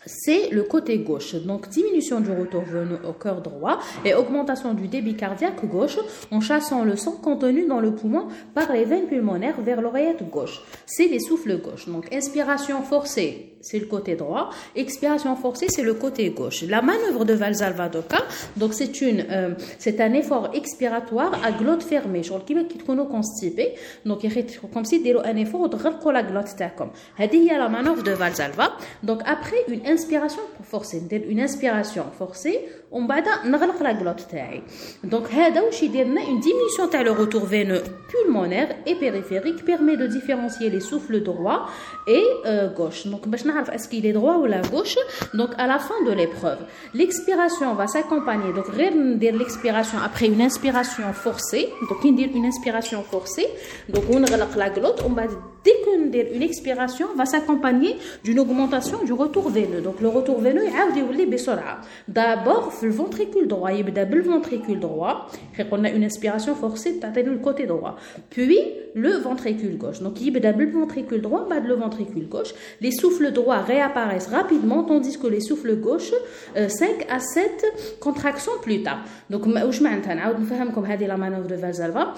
c'est 0.08 0.50
le 0.50 0.62
côté 0.62 0.98
gauche. 0.98 1.34
Donc 1.34 1.68
diminution 1.68 2.20
du 2.20 2.30
retour 2.30 2.64
au 3.08 3.12
cœur 3.12 3.42
droit 3.42 3.78
et 4.04 4.14
augmentation 4.14 4.74
du 4.74 4.88
débit 4.88 5.14
cardiaque 5.14 5.64
gauche 5.66 5.98
en 6.30 6.40
chassant 6.40 6.84
le 6.84 6.96
sang 6.96 7.12
contenu 7.22 7.66
dans 7.66 7.80
le 7.80 7.94
poumon 7.94 8.28
par 8.54 8.72
les 8.72 8.84
veines 8.84 9.06
pulmonaires 9.06 9.60
vers 9.60 9.80
l'oreillette 9.80 10.28
gauche. 10.28 10.62
C'est 10.86 11.08
les 11.08 11.20
souffles 11.20 11.60
gauche. 11.60 11.86
Donc 11.88 12.12
inspiration 12.12 12.82
forcée, 12.82 13.57
c'est 13.60 13.78
le 13.78 13.86
côté 13.86 14.14
droit. 14.14 14.50
Expiration 14.76 15.34
forcée, 15.36 15.66
c'est 15.68 15.82
le 15.82 15.94
côté 15.94 16.30
gauche. 16.30 16.62
La 16.62 16.82
manœuvre 16.82 17.24
de 17.24 17.34
Valsalvadoka, 17.34 18.18
donc 18.56 18.74
c'est 18.74 19.00
une, 19.00 19.24
euh, 19.30 19.54
c'est 19.78 20.00
un 20.00 20.12
effort 20.14 20.50
expiratoire 20.54 21.32
à 21.44 21.52
glotte 21.52 21.82
fermée. 21.82 22.22
Je 22.22 22.32
qui 22.38 22.52
est 22.54 23.06
constipé, 23.06 23.74
donc 24.04 24.24
comme 24.72 24.84
si 24.84 25.02
dès 25.02 25.14
un 25.14 25.36
effort 25.36 25.68
de 25.68 25.76
la 26.12 26.22
glotte 26.22 26.48
comme. 26.76 26.90
Il 27.18 27.44
y 27.44 27.50
a 27.50 27.58
la 27.58 27.68
manœuvre 27.68 28.02
de 28.02 28.12
Valsalva. 28.12 28.72
Donc 29.02 29.20
après 29.24 29.64
une 29.68 29.86
inspiration 29.86 30.42
forcée, 30.62 31.02
une 31.28 31.40
inspiration 31.40 32.04
forcée. 32.16 32.60
on 32.91 33.05
va 33.07 33.15
نغلق 33.45 33.83
la 33.83 33.93
glotte 33.93 34.31
تاعي. 34.31 34.61
Donc 35.03 35.31
هذا 35.31 35.61
واش 35.61 35.83
يدير 35.83 36.05
une 36.05 36.39
diminution 36.39 36.89
تاع 36.91 37.03
le 37.03 37.11
retour 37.11 37.45
veineux 37.45 37.83
pulmonaire 38.07 38.69
et 38.85 38.95
périphérique 38.95 39.65
permet 39.65 39.97
de 39.97 40.07
différencier 40.07 40.69
les 40.69 40.79
souffles 40.79 41.21
droit 41.21 41.69
et 42.07 42.23
euh, 42.45 42.69
gauche. 42.69 43.07
Donc 43.07 43.21
est-ce 43.73 43.87
qu'il 43.87 44.05
est 44.05 44.13
droit 44.13 44.37
ou 44.37 44.45
la 44.45 44.61
gauche 44.61 44.97
Donc 45.33 45.49
à 45.57 45.67
la 45.67 45.79
fin 45.79 45.99
de 46.05 46.11
l'épreuve, 46.11 46.59
l'expiration 46.93 47.73
va 47.73 47.87
s'accompagner 47.87 48.53
donc 48.53 48.67
l'expiration 49.39 49.97
après 50.07 50.27
une 50.27 50.41
inspiration 50.41 51.11
forcée. 51.13 51.69
Donc 51.89 52.03
une 52.03 52.45
inspiration 52.45 53.01
forcée. 53.03 53.47
Donc 53.89 54.03
on 54.11 54.19
la 54.19 54.69
glotte, 54.69 55.03
on 55.05 55.09
va 55.09 55.23
dès 55.63 55.75
qu'une 55.83 56.43
expiration 56.43 57.07
va 57.15 57.25
s'accompagner 57.25 57.95
d'une 58.23 58.39
augmentation 58.39 59.03
du 59.03 59.13
retour 59.13 59.49
veineux. 59.49 59.81
Donc 59.81 60.01
le 60.01 60.09
retour 60.09 60.39
veineux 60.39 60.65
D'abord 62.07 62.71
le 62.81 62.89
ventricule 62.89 63.47
droit, 63.47 63.71
il 63.71 63.85
le 63.85 64.21
ventricule 64.21 64.79
droit, 64.79 65.27
on 65.71 65.83
a 65.83 65.89
une 65.89 66.03
inspiration 66.03 66.55
forcée, 66.55 66.99
le 67.15 67.37
côté 67.37 67.65
droit. 67.65 67.95
Puis 68.29 68.59
le 68.95 69.11
ventricule 69.17 69.77
gauche. 69.77 70.01
Donc 70.01 70.21
il 70.21 70.33
le 70.33 70.71
ventricule 70.71 71.21
droit, 71.21 71.47
le 71.49 71.73
ventricule 71.75 72.27
gauche. 72.27 72.53
Les 72.81 72.91
souffles 72.91 73.31
droits 73.31 73.59
réapparaissent 73.59 74.27
rapidement 74.27 74.83
tandis 74.83 75.17
que 75.17 75.27
les 75.27 75.41
souffles 75.41 75.75
gauche 75.77 76.13
5 76.55 76.57
euh, 76.57 77.15
à 77.15 77.19
7 77.19 77.97
contractions 77.99 78.53
plus 78.61 78.83
tard. 78.83 79.03
Donc 79.29 79.43
je 79.45 79.83
vais 79.83 80.71
comme 80.73 80.85
la 80.85 81.17
manœuvre 81.17 81.47
de 81.47 81.55
Valsalva 81.55 82.13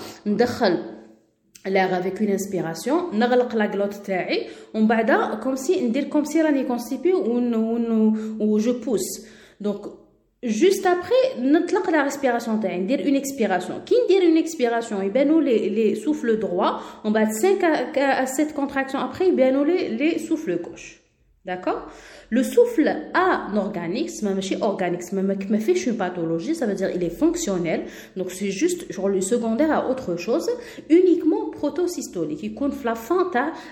l'air 1.66 1.94
avec 1.94 2.20
une 2.22 2.32
inspiration 2.32 3.12
نغلق 3.14 3.56
la 3.56 3.68
glotte 3.68 4.04
تاعي 4.06 4.48
ومن 4.74 4.88
بعد 4.88 5.12
comme 5.42 5.58
si 5.58 5.82
ندير 5.82 6.10
comme 6.10 6.26
si 6.26 6.42
راني 6.42 6.68
constipée 6.68 7.14
ou 7.14 8.60
je 8.60 8.72
pousse 8.72 9.26
donc 9.62 9.99
juste 10.44 10.86
après 10.86 11.40
نطلق 11.40 11.90
la 11.90 12.04
respiration 12.10 12.62
تاعي 12.62 12.80
ندير 12.80 13.00
une 13.00 13.22
expiration 13.24 13.74
كي 13.86 13.96
ندير 14.06 14.22
une 14.22 14.48
expiration 14.48 15.02
يبانوا 15.04 15.42
les 15.42 15.70
les 15.70 15.96
souffles 15.96 16.40
droits 16.40 16.80
on 17.06 17.10
بعد 17.10 17.28
5 17.32 17.64
à 17.98 18.26
7 18.26 18.54
contractions 18.54 19.00
après 19.00 19.24
يبانوا 19.24 19.66
les 19.66 19.90
les 19.90 20.20
souffles 20.20 20.62
gauche 20.62 21.02
d'accord 21.46 21.90
le 22.30 22.44
souffle 22.44 22.92
anorganique, 23.14 24.10
c'est 24.10 24.62
organique, 24.62 25.04
c'est 25.04 25.60
fait 25.60 25.74
une 25.74 25.98
pathologie, 25.98 26.56
ça 26.56 26.66
veut 26.66 26.74
dire 26.74 26.90
il 26.94 27.04
est 27.04 27.10
fonctionnel, 27.10 27.84
donc 28.18 28.32
c'est 28.32 28.52
juste 28.52 28.92
genre 28.92 29.10
le 29.10 29.22
secondaire 29.22 29.72
à 29.72 29.90
autre 29.90 30.16
chose, 30.16 30.50
uniquement 30.90 31.49
protosystolique. 31.61 32.43
Il 32.43 32.55
compte 32.55 32.73
flafin, 32.73 33.29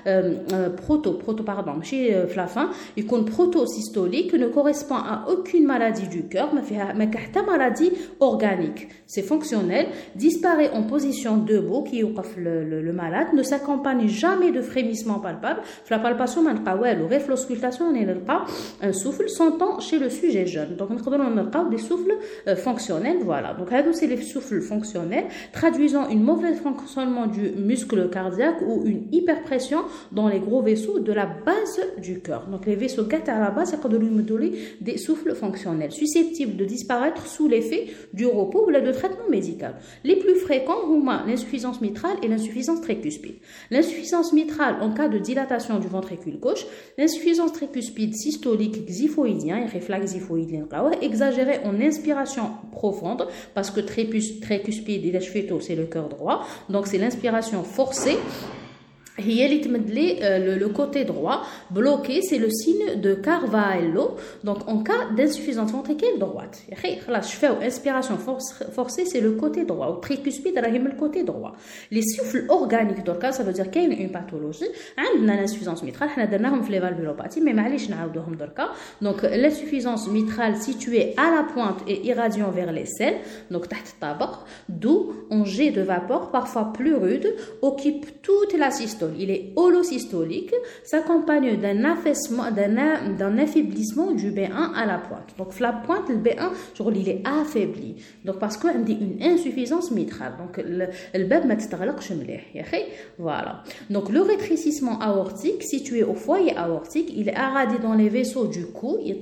euh, 0.06 0.34
euh, 0.52 0.70
proto, 0.70 1.14
proto, 1.14 1.42
pardon, 1.42 1.80
chez 1.82 2.14
euh, 2.14 2.26
flafin, 2.26 2.70
il 2.96 3.06
compte 3.06 3.30
protosystolique 3.30 4.34
ne 4.34 4.48
correspond 4.48 4.96
à 4.96 5.26
aucune 5.32 5.64
maladie 5.64 6.08
du 6.08 6.28
cœur, 6.28 6.48
mais 6.54 6.62
fait 6.62 6.76
maladie 7.46 7.92
organique. 8.20 8.88
C'est 9.06 9.22
fonctionnel, 9.22 9.86
disparaît 10.14 10.70
en 10.72 10.82
position 10.82 11.38
debout, 11.38 11.82
qui 11.82 12.02
le, 12.36 12.64
le, 12.64 12.82
le 12.82 12.92
malade, 12.92 13.28
ne 13.34 13.42
s'accompagne 13.42 14.06
jamais 14.08 14.50
de 14.52 14.60
frémissement 14.60 15.18
palpable. 15.18 15.60
La 15.90 15.98
palpation, 15.98 16.42
le 16.42 17.06
réfloscultation, 17.06 17.86
on 17.86 17.92
n'est 17.92 18.06
pas 18.14 18.44
un 18.82 18.92
souffle 18.92 19.28
s'entend 19.28 19.80
chez 19.80 19.98
le 19.98 20.10
sujet 20.10 20.46
jeune. 20.46 20.76
Donc, 20.76 20.90
nous 20.90 21.12
avons 21.12 21.70
des 21.70 21.78
souffles 21.78 22.14
euh, 22.46 22.56
fonctionnels. 22.56 23.18
Voilà. 23.24 23.54
Donc, 23.54 23.68
c'est 23.92 24.06
les 24.06 24.20
souffles 24.22 24.60
fonctionnels 24.60 25.26
traduisant 25.52 26.08
une 26.08 26.22
mauvaise 26.22 26.58
fonctionnement 26.60 27.26
du 27.26 27.50
muscle 27.56 27.77
cardiaque 27.86 28.60
ou 28.66 28.84
une 28.84 29.08
hyperpression 29.12 29.80
dans 30.12 30.28
les 30.28 30.40
gros 30.40 30.62
vaisseaux 30.62 30.98
de 30.98 31.12
la 31.12 31.26
base 31.26 31.80
du 31.98 32.20
cœur. 32.20 32.46
Donc, 32.46 32.66
les 32.66 32.76
vaisseaux 32.76 33.04
gâtés 33.04 33.30
à 33.30 33.40
la 33.40 33.50
base, 33.50 33.70
c'est 33.70 33.78
des 34.80 34.98
souffles 34.98 35.34
fonctionnels 35.34 35.92
susceptibles 35.92 36.56
de 36.56 36.64
disparaître 36.64 37.26
sous 37.26 37.48
l'effet 37.48 37.86
du 38.12 38.26
repos 38.26 38.66
ou 38.66 38.72
de 38.72 38.92
traitement 38.92 39.28
médical. 39.30 39.76
Les 40.04 40.16
plus 40.16 40.36
fréquents 40.36 40.80
sont 40.82 41.02
l'insuffisance 41.26 41.80
mitrale 41.80 42.16
et 42.22 42.28
l'insuffisance 42.28 42.80
tricuspide. 42.80 43.36
L'insuffisance 43.70 44.32
mitrale 44.32 44.76
en 44.80 44.92
cas 44.92 45.08
de 45.08 45.18
dilatation 45.18 45.78
du 45.78 45.88
ventricule 45.88 46.38
gauche, 46.38 46.66
l'insuffisance 46.96 47.52
tricuspide 47.52 48.14
systolique 48.14 48.86
xiphoïdien, 48.86 49.66
réflexe 49.66 50.12
xiphoïdien, 50.14 50.66
exagéré 51.02 51.60
en 51.64 51.80
inspiration 51.80 52.50
profonde, 52.72 53.26
parce 53.54 53.70
que 53.70 53.80
tricuspide, 53.80 55.20
c'est 55.60 55.74
le 55.74 55.86
cœur 55.86 56.08
droit, 56.08 56.46
donc 56.68 56.86
c'est 56.86 56.98
l'inspiration 56.98 57.62
Forcé. 57.74 58.18
forcée 59.17 60.19
euh, 60.23 60.57
le 60.57 60.67
côté 60.69 61.05
droit 61.05 61.43
bloqué 61.69 62.21
c'est 62.23 62.39
le 62.39 62.49
signe 62.49 62.99
de 62.99 63.13
Carvalho 63.13 64.17
donc 64.43 64.67
en 64.67 64.81
cas 64.81 65.11
d'insuffisance 65.15 65.71
ventriculaire 65.71 66.17
droite 66.17 66.63
je 66.71 67.27
fais 67.27 67.47
inspiration 67.47 68.17
forcée 68.17 69.05
c'est 69.05 69.21
le 69.21 69.33
côté 69.33 69.65
droit 69.65 69.87
au 69.87 69.95
tricuspide 69.97 70.55
le 70.55 70.97
côté 70.97 71.23
droit 71.23 71.53
les 71.91 72.01
souffles 72.01 72.45
organiques 72.49 73.03
cas 73.13 73.31
ça 73.31 73.43
veut 73.43 73.53
dire 73.53 73.69
qu'il 73.69 73.83
y 73.83 73.95
a 73.95 73.99
une 73.99 74.11
pathologie 74.11 74.65
عندنا 74.97 75.45
l'insuffisance 75.45 75.83
mitrale 75.83 76.09
حنا 76.09 76.25
درناهم 76.25 76.61
في 76.61 76.71
les 76.71 76.81
valvulopathie 76.81 77.39
mais 77.39 77.53
معليش 77.53 77.89
نعاودوهم 77.89 78.35
دركا 78.35 78.69
donc 79.03 79.21
l'insuffisance 79.23 80.07
mitrale 80.07 80.55
située 80.55 81.13
à 81.17 81.29
la 81.35 81.43
pointe 81.53 81.81
et 81.87 82.07
irradiant 82.07 82.49
vers 82.51 82.71
les 82.71 82.85
selles 82.85 83.19
donc 83.51 83.67
تحت 83.67 83.87
الطبق 83.87 84.35
d'où 84.69 85.13
un 85.29 85.45
jet 85.45 85.71
de 85.71 85.81
vapeur 85.81 86.31
parfois 86.31 86.73
plus 86.73 86.95
rude 86.95 87.35
occupe 87.61 88.21
toute 88.21 88.53
la 88.57 88.71
il 89.18 89.30
est 89.30 89.52
holosystolique, 89.56 90.54
s'accompagne 90.84 91.56
d'un 91.60 91.84
affaissement, 91.84 92.44
d'un 92.50 93.38
affaiblissement 93.38 94.12
du 94.12 94.30
B1 94.30 94.74
à 94.74 94.86
la 94.86 94.98
pointe. 94.98 95.34
Donc 95.38 95.58
la 95.60 95.72
pointe, 95.72 96.08
le 96.08 96.16
B1, 96.16 96.50
il 96.94 97.08
est 97.08 97.22
affaibli. 97.24 97.96
Donc 98.24 98.38
parce 98.38 98.56
qu'on 98.56 98.80
dit 98.80 98.98
une 99.00 99.22
insuffisance 99.22 99.90
mitrale. 99.90 100.34
Donc 100.38 100.58
le 100.64 101.24
bab 101.24 101.44
Voilà. 103.18 103.62
Donc 103.90 104.10
le 104.10 104.22
rétrécissement 104.22 104.98
aortique 105.00 105.62
situé 105.62 106.02
au 106.02 106.14
foyer 106.14 106.56
aortique, 106.56 107.12
il 107.14 107.28
est 107.28 107.36
arradié 107.36 107.78
dans 107.78 107.94
les 107.94 108.08
vaisseaux 108.08 108.46
du 108.46 108.66
cou, 108.66 108.98
il 109.04 109.18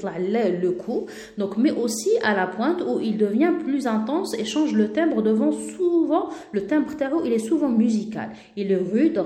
le 0.61 0.71
cou, 0.71 1.07
donc 1.39 1.57
mais 1.57 1.71
aussi 1.71 2.11
à 2.23 2.35
la 2.35 2.47
pointe 2.47 2.83
où 2.87 3.01
il 3.01 3.17
devient 3.17 3.53
plus 3.65 3.87
intense 3.87 4.35
et 4.39 4.45
change 4.45 4.73
le 4.73 4.93
timbre 4.93 5.23
devant 5.23 5.53
souvent 5.53 6.31
le 6.53 6.67
timbre 6.67 6.95
terreau, 6.97 7.23
il 7.25 7.33
est 7.33 7.39
souvent 7.39 7.69
musical. 7.69 8.31
Il 8.57 8.71
est 8.71 8.77
rude, 8.77 9.19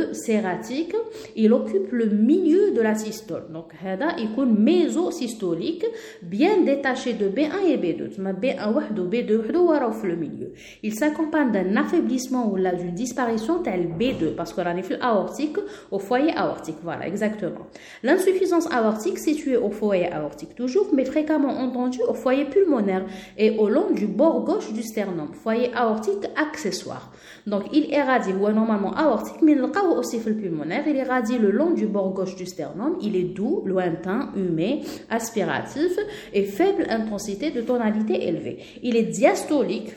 râpeux, 0.00 0.12
serratique, 0.12 0.94
il 1.34 1.52
occupe 1.52 1.92
le 1.92 2.06
milieu 2.06 2.72
de 2.72 2.80
la 2.80 2.94
systole. 2.94 3.44
Donc, 3.52 3.72
هذا 3.82 4.16
يكون 4.18 4.64
mésosystolique, 4.64 5.86
bien 6.22 6.62
détaché 6.64 7.12
de 7.12 7.28
B1 7.28 7.66
et 7.68 7.76
B2. 7.76 8.16
B1 8.18 8.68
ou 8.72 9.08
B2 9.08 9.56
وحده 9.56 9.90
في 9.90 10.06
le 10.06 10.16
milieu. 10.16 10.52
Il 10.82 10.94
s'accompagne 10.94 11.52
d'un 11.52 11.76
affaiblissement 11.76 12.50
ou 12.50 12.56
d'une 12.56 12.94
disparition 12.94 13.62
tel 13.62 13.88
B2 13.98 14.34
parce 14.36 14.52
que 14.52 14.60
l'anifle 14.60 14.98
aortique 15.00 15.58
au 15.90 15.98
foyer 15.98 16.32
aortique. 16.36 16.76
Voilà, 16.82 17.06
exactement. 17.06 17.66
L'insuffisance 18.02 18.68
aortique 18.72 19.18
située 19.18 19.56
au 19.56 19.70
foyer 19.70 20.12
aortique 20.12 20.54
toujours, 20.54 20.88
mais 20.92 21.04
fréquemment 21.04 21.54
entendue 21.58 22.00
au 22.08 22.14
foyer 22.14 22.44
pulmonaire 22.44 23.04
et 23.36 23.58
au 23.58 23.68
long 23.68 23.90
du 23.90 24.06
bord 24.06 24.44
gauche 24.44 24.72
du 24.72 24.82
sternum. 24.82 25.28
Foyer 25.32 25.70
aortique 25.74 26.26
accessoire. 26.36 27.12
Donc, 27.46 27.64
il 27.72 27.84
irradie 27.90 28.32
ou 28.32 28.48
normalement 28.50 28.94
aortique, 28.94 29.42
mais 29.42 29.54
aussi 29.89 30.19
le 30.25 30.35
pulmonaire. 30.35 30.83
Il 30.87 30.95
est 30.95 31.03
radié 31.03 31.37
le 31.37 31.51
long 31.51 31.71
du 31.71 31.87
bord 31.87 32.13
gauche 32.13 32.35
du 32.35 32.45
sternum. 32.45 32.97
Il 33.01 33.15
est 33.15 33.23
doux, 33.23 33.63
lointain, 33.65 34.31
humé, 34.35 34.81
aspiratif 35.09 35.97
et 36.33 36.43
faible 36.43 36.85
intensité 36.89 37.51
de 37.51 37.61
tonalité 37.61 38.27
élevée. 38.27 38.59
Il 38.83 38.95
est 38.95 39.03
diastolique 39.03 39.91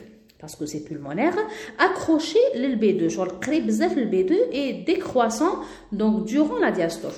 parce 0.45 0.55
que 0.57 0.67
c'est 0.67 0.83
pulmonaire, 0.83 1.35
accroché 1.79 2.37
le 2.53 2.75
B2. 2.75 3.09
Genre, 3.09 3.25
le 3.25 4.05
B2 4.05 4.33
est 4.51 4.85
décroissant 4.85 5.61
donc 5.91 6.25
durant 6.25 6.59
la 6.59 6.69
diastole. 6.69 7.09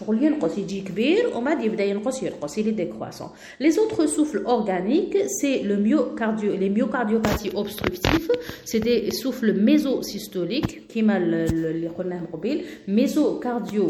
Il 2.58 2.68
est 2.68 2.72
décroissant. 2.72 3.34
Les 3.60 3.80
autres 3.80 4.06
souffles 4.08 4.44
organiques, 4.46 5.18
c'est 5.28 5.62
le 5.62 5.76
myocardio, 5.76 6.56
les 6.56 6.70
myocardiopathies 6.70 7.52
obstructives, 7.54 8.32
c'est 8.64 8.80
des 8.80 9.12
souffles 9.12 9.52
mésosystoliques 9.52 10.88
qui 10.88 11.04
mal 11.04 11.48
les 11.48 11.90
mésocardio 12.88 13.90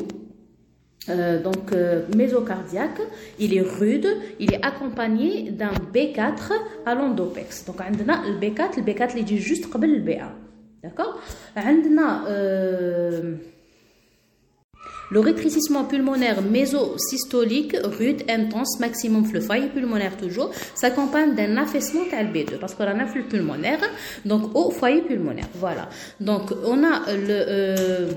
euh, 1.10 1.42
donc 1.42 1.72
mésocardiaque, 2.16 3.02
il 3.40 3.56
est 3.56 3.62
rude, 3.62 4.08
il 4.40 4.54
est 4.54 4.66
accompagné 4.66 5.52
d'un 5.52 5.72
B4 5.94 6.52
à 6.86 6.96
l'endopex. 6.96 7.66
Donc 7.66 7.78
on 7.80 8.10
a 8.10 8.28
le 8.28 8.40
B4, 8.40 8.78
le 8.78 8.84
B4 8.84 9.14
il 9.18 9.26
dit 9.26 9.40
juste 9.40 9.70
comme 9.70 9.84
le 9.84 10.00
B1. 10.00 10.28
D'accord? 10.84 11.20
On 11.56 11.98
a 11.98 12.24
le 15.10 15.20
rétrécissement 15.20 15.86
pulmonaire 15.86 16.42
mésosystolique 16.42 17.76
rude, 17.82 18.24
intense, 18.30 18.80
maximum 18.80 19.26
le 19.32 19.40
foyer 19.40 19.68
pulmonaire 19.68 20.18
toujours, 20.18 20.52
s'accompagne 20.76 21.36
d'un 21.36 21.58
affaissement 21.58 22.02
B2 22.04 22.58
parce 22.60 22.76
qu'on 22.76 22.84
a 22.84 22.92
un 22.92 23.00
afflux 23.00 23.24
pulmonaire, 23.24 23.80
donc 24.26 24.56
au 24.56 24.72
foyer 24.72 25.02
pulmonaire. 25.02 25.48
Voilà. 25.56 25.90
Donc 26.20 26.52
on 26.66 26.84
a 26.84 27.12
le 27.14 27.30
euh, 27.30 28.12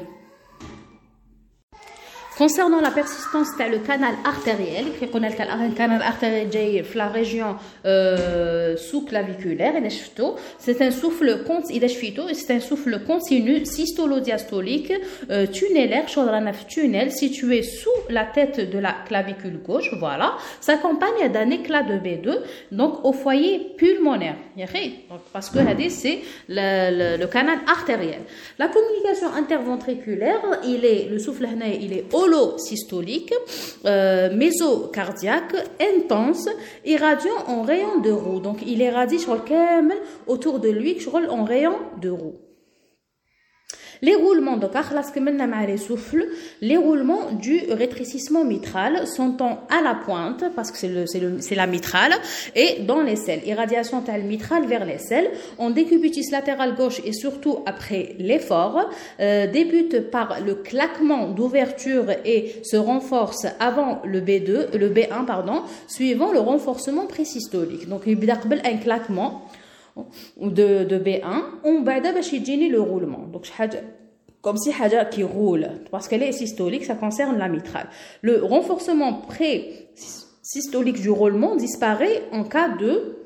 Concernant 2.40 2.80
la 2.80 2.90
persistance 2.90 3.48
le 3.58 3.80
canal 3.80 4.14
artériel, 4.24 4.86
le 4.98 5.74
canal 5.74 6.00
artériel 6.00 6.48
la 6.94 7.08
région 7.08 7.56
euh, 7.84 8.78
sous-claviculaire, 8.78 9.74
c'est 10.58 10.80
un 10.80 10.90
souffle 10.90 11.44
c'est 12.32 12.50
un 12.50 12.60
souffle 12.60 13.04
continu 13.04 13.66
systolo-diastolique 13.66 14.90
euh, 15.30 15.46
tunnel 16.66 17.12
situé 17.12 17.62
sous 17.62 17.90
la 18.08 18.24
tête 18.24 18.70
de 18.70 18.78
la 18.78 18.94
clavicule 19.06 19.60
gauche, 19.62 19.90
voilà, 19.98 20.38
s'accompagne 20.62 21.30
d'un 21.30 21.50
éclat 21.50 21.82
de 21.82 21.96
B2, 21.96 22.38
donc 22.72 23.04
au 23.04 23.12
foyer 23.12 23.74
pulmonaire. 23.76 24.36
Parce 25.34 25.50
que 25.50 25.58
c'est 25.90 26.20
le, 26.48 27.18
le, 27.18 27.26
canal 27.26 27.58
artériel. 27.66 28.22
La 28.58 28.68
communication 28.68 29.28
interventriculaire, 29.34 30.40
il 30.64 30.86
est, 30.86 31.06
le 31.10 31.18
souffle 31.18 31.46
il 31.82 31.92
est 31.92 32.08
systolique, 32.58 33.34
euh, 33.84 34.34
mésocardiaque, 34.34 35.56
intense, 35.80 36.48
irradiant 36.84 37.46
en 37.46 37.62
rayon 37.62 38.00
de 38.00 38.10
roue. 38.10 38.40
Donc 38.40 38.58
il 38.66 38.80
irradie 38.80 39.18
sur 39.18 39.34
le 39.34 39.40
autour 40.26 40.58
de 40.58 40.68
lui 40.68 40.96
en 41.28 41.44
rayon 41.44 41.76
de 42.00 42.10
roue. 42.10 42.49
Les 44.02 44.14
roulements, 44.14 44.56
donc, 44.56 44.72
les 46.62 46.76
roulements 46.76 47.32
du 47.32 47.60
rétrécissement 47.70 48.44
mitral 48.44 49.06
sont 49.06 49.36
à 49.68 49.82
la 49.82 49.94
pointe, 49.94 50.44
parce 50.56 50.70
que 50.70 51.04
c'est 51.06 51.54
la 51.54 51.66
mitrale, 51.66 52.12
et 52.54 52.80
dans 52.82 53.02
les 53.02 53.16
selles. 53.16 53.46
Irradiation 53.46 54.00
telle 54.00 54.22
mitrale 54.22 54.66
vers 54.66 54.86
les 54.86 54.98
selles, 54.98 55.30
en 55.58 55.70
décubitus 55.70 56.30
latéral 56.30 56.76
gauche 56.76 57.00
et 57.04 57.12
surtout 57.12 57.58
après 57.66 58.14
l'effort, 58.18 58.88
euh, 59.20 59.46
débute 59.46 60.10
par 60.10 60.40
le 60.40 60.54
claquement 60.54 61.28
d'ouverture 61.28 62.06
et 62.24 62.54
se 62.62 62.76
renforce 62.76 63.46
avant 63.58 64.00
le 64.04 64.20
B2, 64.20 64.76
le 64.78 64.88
B1, 64.88 65.26
pardon, 65.26 65.62
suivant 65.88 66.32
le 66.32 66.40
renforcement 66.40 67.06
présystolique. 67.06 67.88
Donc, 67.88 68.02
il 68.06 68.12
y 68.24 68.30
a 68.30 68.34
un 68.64 68.76
claquement 68.78 69.42
de, 70.41 70.83
de 70.83 70.97
B1 70.99 71.41
on 71.63 71.83
va 71.83 71.99
باش 71.99 72.33
يجيني 72.33 72.69
le 72.69 72.81
roulement 72.81 73.27
donc 73.31 73.45
comme 74.41 74.57
si 74.57 74.71
حاجه 74.71 75.09
qui 75.09 75.23
roule 75.23 75.67
parce 75.91 76.07
qu'elle 76.07 76.23
est 76.23 76.31
systolique 76.31 76.85
ça 76.85 76.95
concerne 76.95 77.37
la 77.37 77.47
mitrale 77.47 77.87
le 78.21 78.43
renforcement 78.43 79.13
pré-systolique 79.13 81.01
du 81.01 81.09
roulement 81.09 81.55
disparaît 81.55 82.23
en 82.31 82.43
cas 82.43 82.69
de 82.69 83.18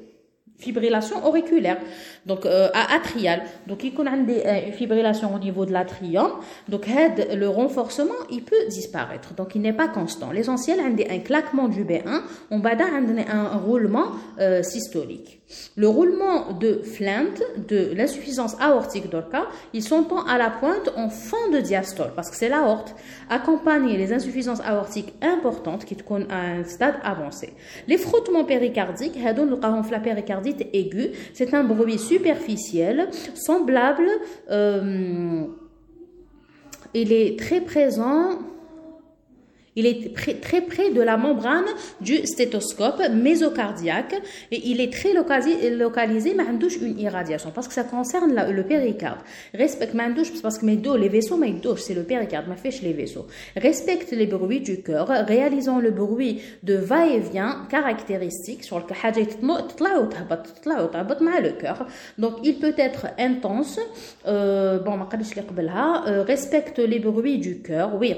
fibrillation 0.65 1.25
auriculaire. 1.27 1.79
Donc 2.27 2.47
euh, 2.47 2.69
atriale 2.73 3.43
donc 3.67 3.85
il 3.85 3.95
y 3.95 4.49
a 4.49 4.59
une 4.67 4.73
fibrillation 4.73 5.35
au 5.35 5.39
niveau 5.39 5.67
de 5.67 5.73
l'atrium. 5.73 6.31
Donc 6.69 6.87
le 6.87 7.49
renforcement 7.49 8.21
il 8.31 8.43
peut 8.43 8.65
disparaître. 8.69 9.35
Donc 9.35 9.55
il 9.55 9.61
n'est 9.61 9.73
pas 9.73 9.89
constant. 9.89 10.31
L'essentiel 10.33 10.79
c'est 10.97 11.11
un 11.11 11.19
claquement 11.19 11.69
du 11.69 11.85
B1 11.85 12.23
on 12.51 12.59
va 12.59 12.71
un 12.75 13.57
roulement 13.59 14.09
euh, 14.41 14.63
systolique. 14.63 15.41
Le 15.77 15.89
roulement 15.89 16.53
de 16.53 16.81
Flint 16.83 17.35
de 17.69 17.93
l'insuffisance 17.95 18.57
aortique 18.61 19.11
d'Orca 19.11 19.47
ils 19.73 19.83
sont 19.83 20.03
à 20.27 20.39
la 20.39 20.51
pointe 20.51 20.91
en 20.97 21.11
fin 21.11 21.51
de 21.53 21.61
diastole 21.61 22.13
parce 22.17 22.31
que 22.31 22.37
c'est 22.37 22.49
l'aorte 22.49 22.95
accompagner 23.29 23.97
les 23.97 24.13
insuffisances 24.13 24.61
aortiques 24.61 25.15
importantes 25.23 25.85
qui 25.85 25.97
sont 25.97 26.27
à 26.31 26.39
un 26.39 26.65
stade 26.65 26.95
avancé. 27.03 27.53
Les 27.89 27.99
frottements 27.99 28.45
péricardiques 28.45 29.17
la 29.91 30.01
péricardite 30.55 30.69
aiguë. 30.73 31.13
C'est 31.33 31.55
un 31.55 31.65
bruit 31.65 31.99
superficiel, 31.99 33.09
semblable, 33.35 34.09
euh, 34.51 35.45
il 36.95 37.13
est 37.13 37.39
très 37.39 37.61
présent 37.61 38.39
il 39.77 39.87
est 39.87 40.15
très 40.35 40.61
près 40.61 40.91
de 40.91 41.01
la 41.01 41.17
membrane 41.17 41.65
du 42.01 42.27
stéthoscope 42.27 43.03
mésocardiaque 43.13 44.15
et 44.51 44.69
il 44.69 44.81
est 44.81 44.93
très 44.93 45.13
localisé, 45.13 45.71
localisé 45.71 46.35
mais 46.37 46.45
une 46.83 46.99
irradiation 46.99 47.51
parce 47.51 47.69
que 47.69 47.75
ça 47.75 47.85
concerne 47.85 48.35
le 48.51 48.63
péricarde. 48.65 49.21
Respecte 49.53 49.95
parce 50.43 50.59
que 50.59 50.67
les 50.97 51.09
vaisseaux 51.09 51.37
c'est 51.79 51.95
le 51.95 52.05
péricarde, 52.05 52.47
mais 52.49 52.57
fait 52.57 52.83
les 52.83 52.93
vaisseaux. 52.93 53.27
Respecte 53.57 54.13
les 54.13 54.27
bruits 54.27 54.61
du 54.61 54.83
cœur, 54.83 55.09
réalisant 55.09 55.79
le 55.79 55.91
bruit 55.91 56.41
de 56.63 56.75
va-et-vient 56.75 57.67
caractéristique 57.71 58.65
sur 58.65 58.79
le 58.79 58.85
le 61.41 61.53
cœur. 61.53 61.87
Donc 62.19 62.35
il 62.45 62.59
peut 62.59 62.75
être 62.77 63.07
intense, 63.19 63.79
euh, 64.27 64.79
bon, 64.79 64.97
euh, 66.07 66.23
respecte 66.23 66.79
les 66.79 66.99
bruits 66.99 67.39
du 67.39 67.61
cœur, 67.61 67.93
oui, 67.99 68.15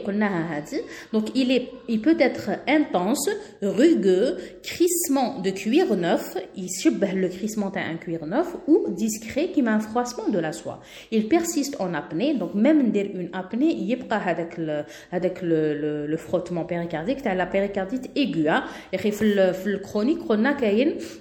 donc 1.12 1.30
il 1.34 1.45
il, 1.88 2.00
peut 2.00 2.16
être 2.18 2.50
intense, 2.68 3.28
rugueux, 3.62 4.36
crissement 4.62 5.40
de 5.40 5.50
cuir 5.50 5.94
neuf, 5.96 6.36
il 6.56 6.68
le 7.14 7.28
crissement 7.28 7.70
à 7.70 7.80
un 7.80 7.96
cuir 7.96 8.26
neuf, 8.26 8.56
ou 8.66 8.86
discret 8.90 9.50
qui 9.50 9.62
met 9.62 9.70
un 9.70 9.80
froissement 9.80 10.28
de 10.28 10.38
la 10.38 10.52
soie. 10.52 10.80
Il 11.10 11.28
persiste 11.28 11.76
en 11.80 11.94
apnée, 11.94 12.34
donc 12.34 12.54
même 12.54 12.80
une 12.80 13.30
apnée, 13.32 13.72
il 13.72 13.84
y 13.84 13.94
a 13.94 13.96
avec 14.16 14.56
le, 14.56 14.82
avec 15.12 15.42
le, 15.42 16.06
le, 16.06 16.16
frottement 16.16 16.64
péricardique, 16.64 17.24
la 17.24 17.46
péricardite 17.46 18.10
aiguë, 18.16 18.48
hein. 18.48 18.64
et 18.92 18.98
le 19.20 19.78
chronique, 19.78 20.20
on 20.28 20.44
a 20.44 20.54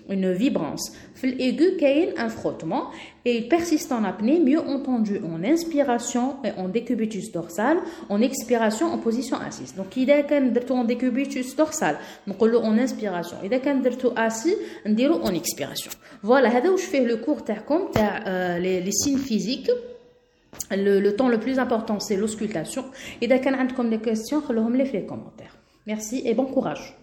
une 0.09 0.33
vibrance. 0.33 0.93
L'aigu, 1.23 1.71
il 1.79 2.13
un 2.17 2.29
frottement 2.29 2.91
et 3.25 3.37
il 3.37 3.47
persiste 3.47 3.91
en 3.91 4.03
apnée, 4.03 4.39
mieux 4.39 4.59
entendu 4.59 5.19
en 5.25 5.43
inspiration 5.43 6.37
et 6.43 6.51
en 6.57 6.67
décubitus 6.67 7.31
dorsal, 7.31 7.79
en 8.07 8.21
expiration 8.21 8.85
en 8.87 8.99
position 8.99 9.37
assise. 9.37 9.73
Donc, 9.75 9.97
il 9.97 10.07
y 10.07 10.11
a 10.11 10.19
en 10.71 10.83
décubitus 10.83 11.55
dorsal, 11.55 11.97
donc 12.27 12.41
en 12.41 12.77
inspiration. 12.77 13.37
Il 13.43 13.51
y 13.51 13.55
a 13.55 13.59
assis, 14.15 14.55
en 15.23 15.33
expiration. 15.33 15.91
Voilà, 16.21 16.49
c'est 16.49 16.69
où 16.69 16.77
je 16.77 16.83
fais 16.83 17.03
le 17.03 17.17
cours 17.17 17.43
comme 17.65 17.89
euh, 17.97 18.59
les, 18.59 18.79
les 18.81 18.91
signes 18.91 19.17
physiques. 19.17 19.71
Le, 20.71 20.99
le, 20.99 21.15
temps 21.15 21.27
le 21.27 21.39
plus 21.39 21.59
important, 21.59 21.99
c'est 21.99 22.15
l'auscultation. 22.15 22.85
Et 23.21 23.25
y 23.29 23.33
a 23.33 23.37
des 23.89 23.99
questions, 23.99 24.41
les 24.75 24.85
commentaires. 25.05 25.57
Merci 25.85 26.21
et 26.25 26.33
bon 26.33 26.45
courage. 26.45 26.95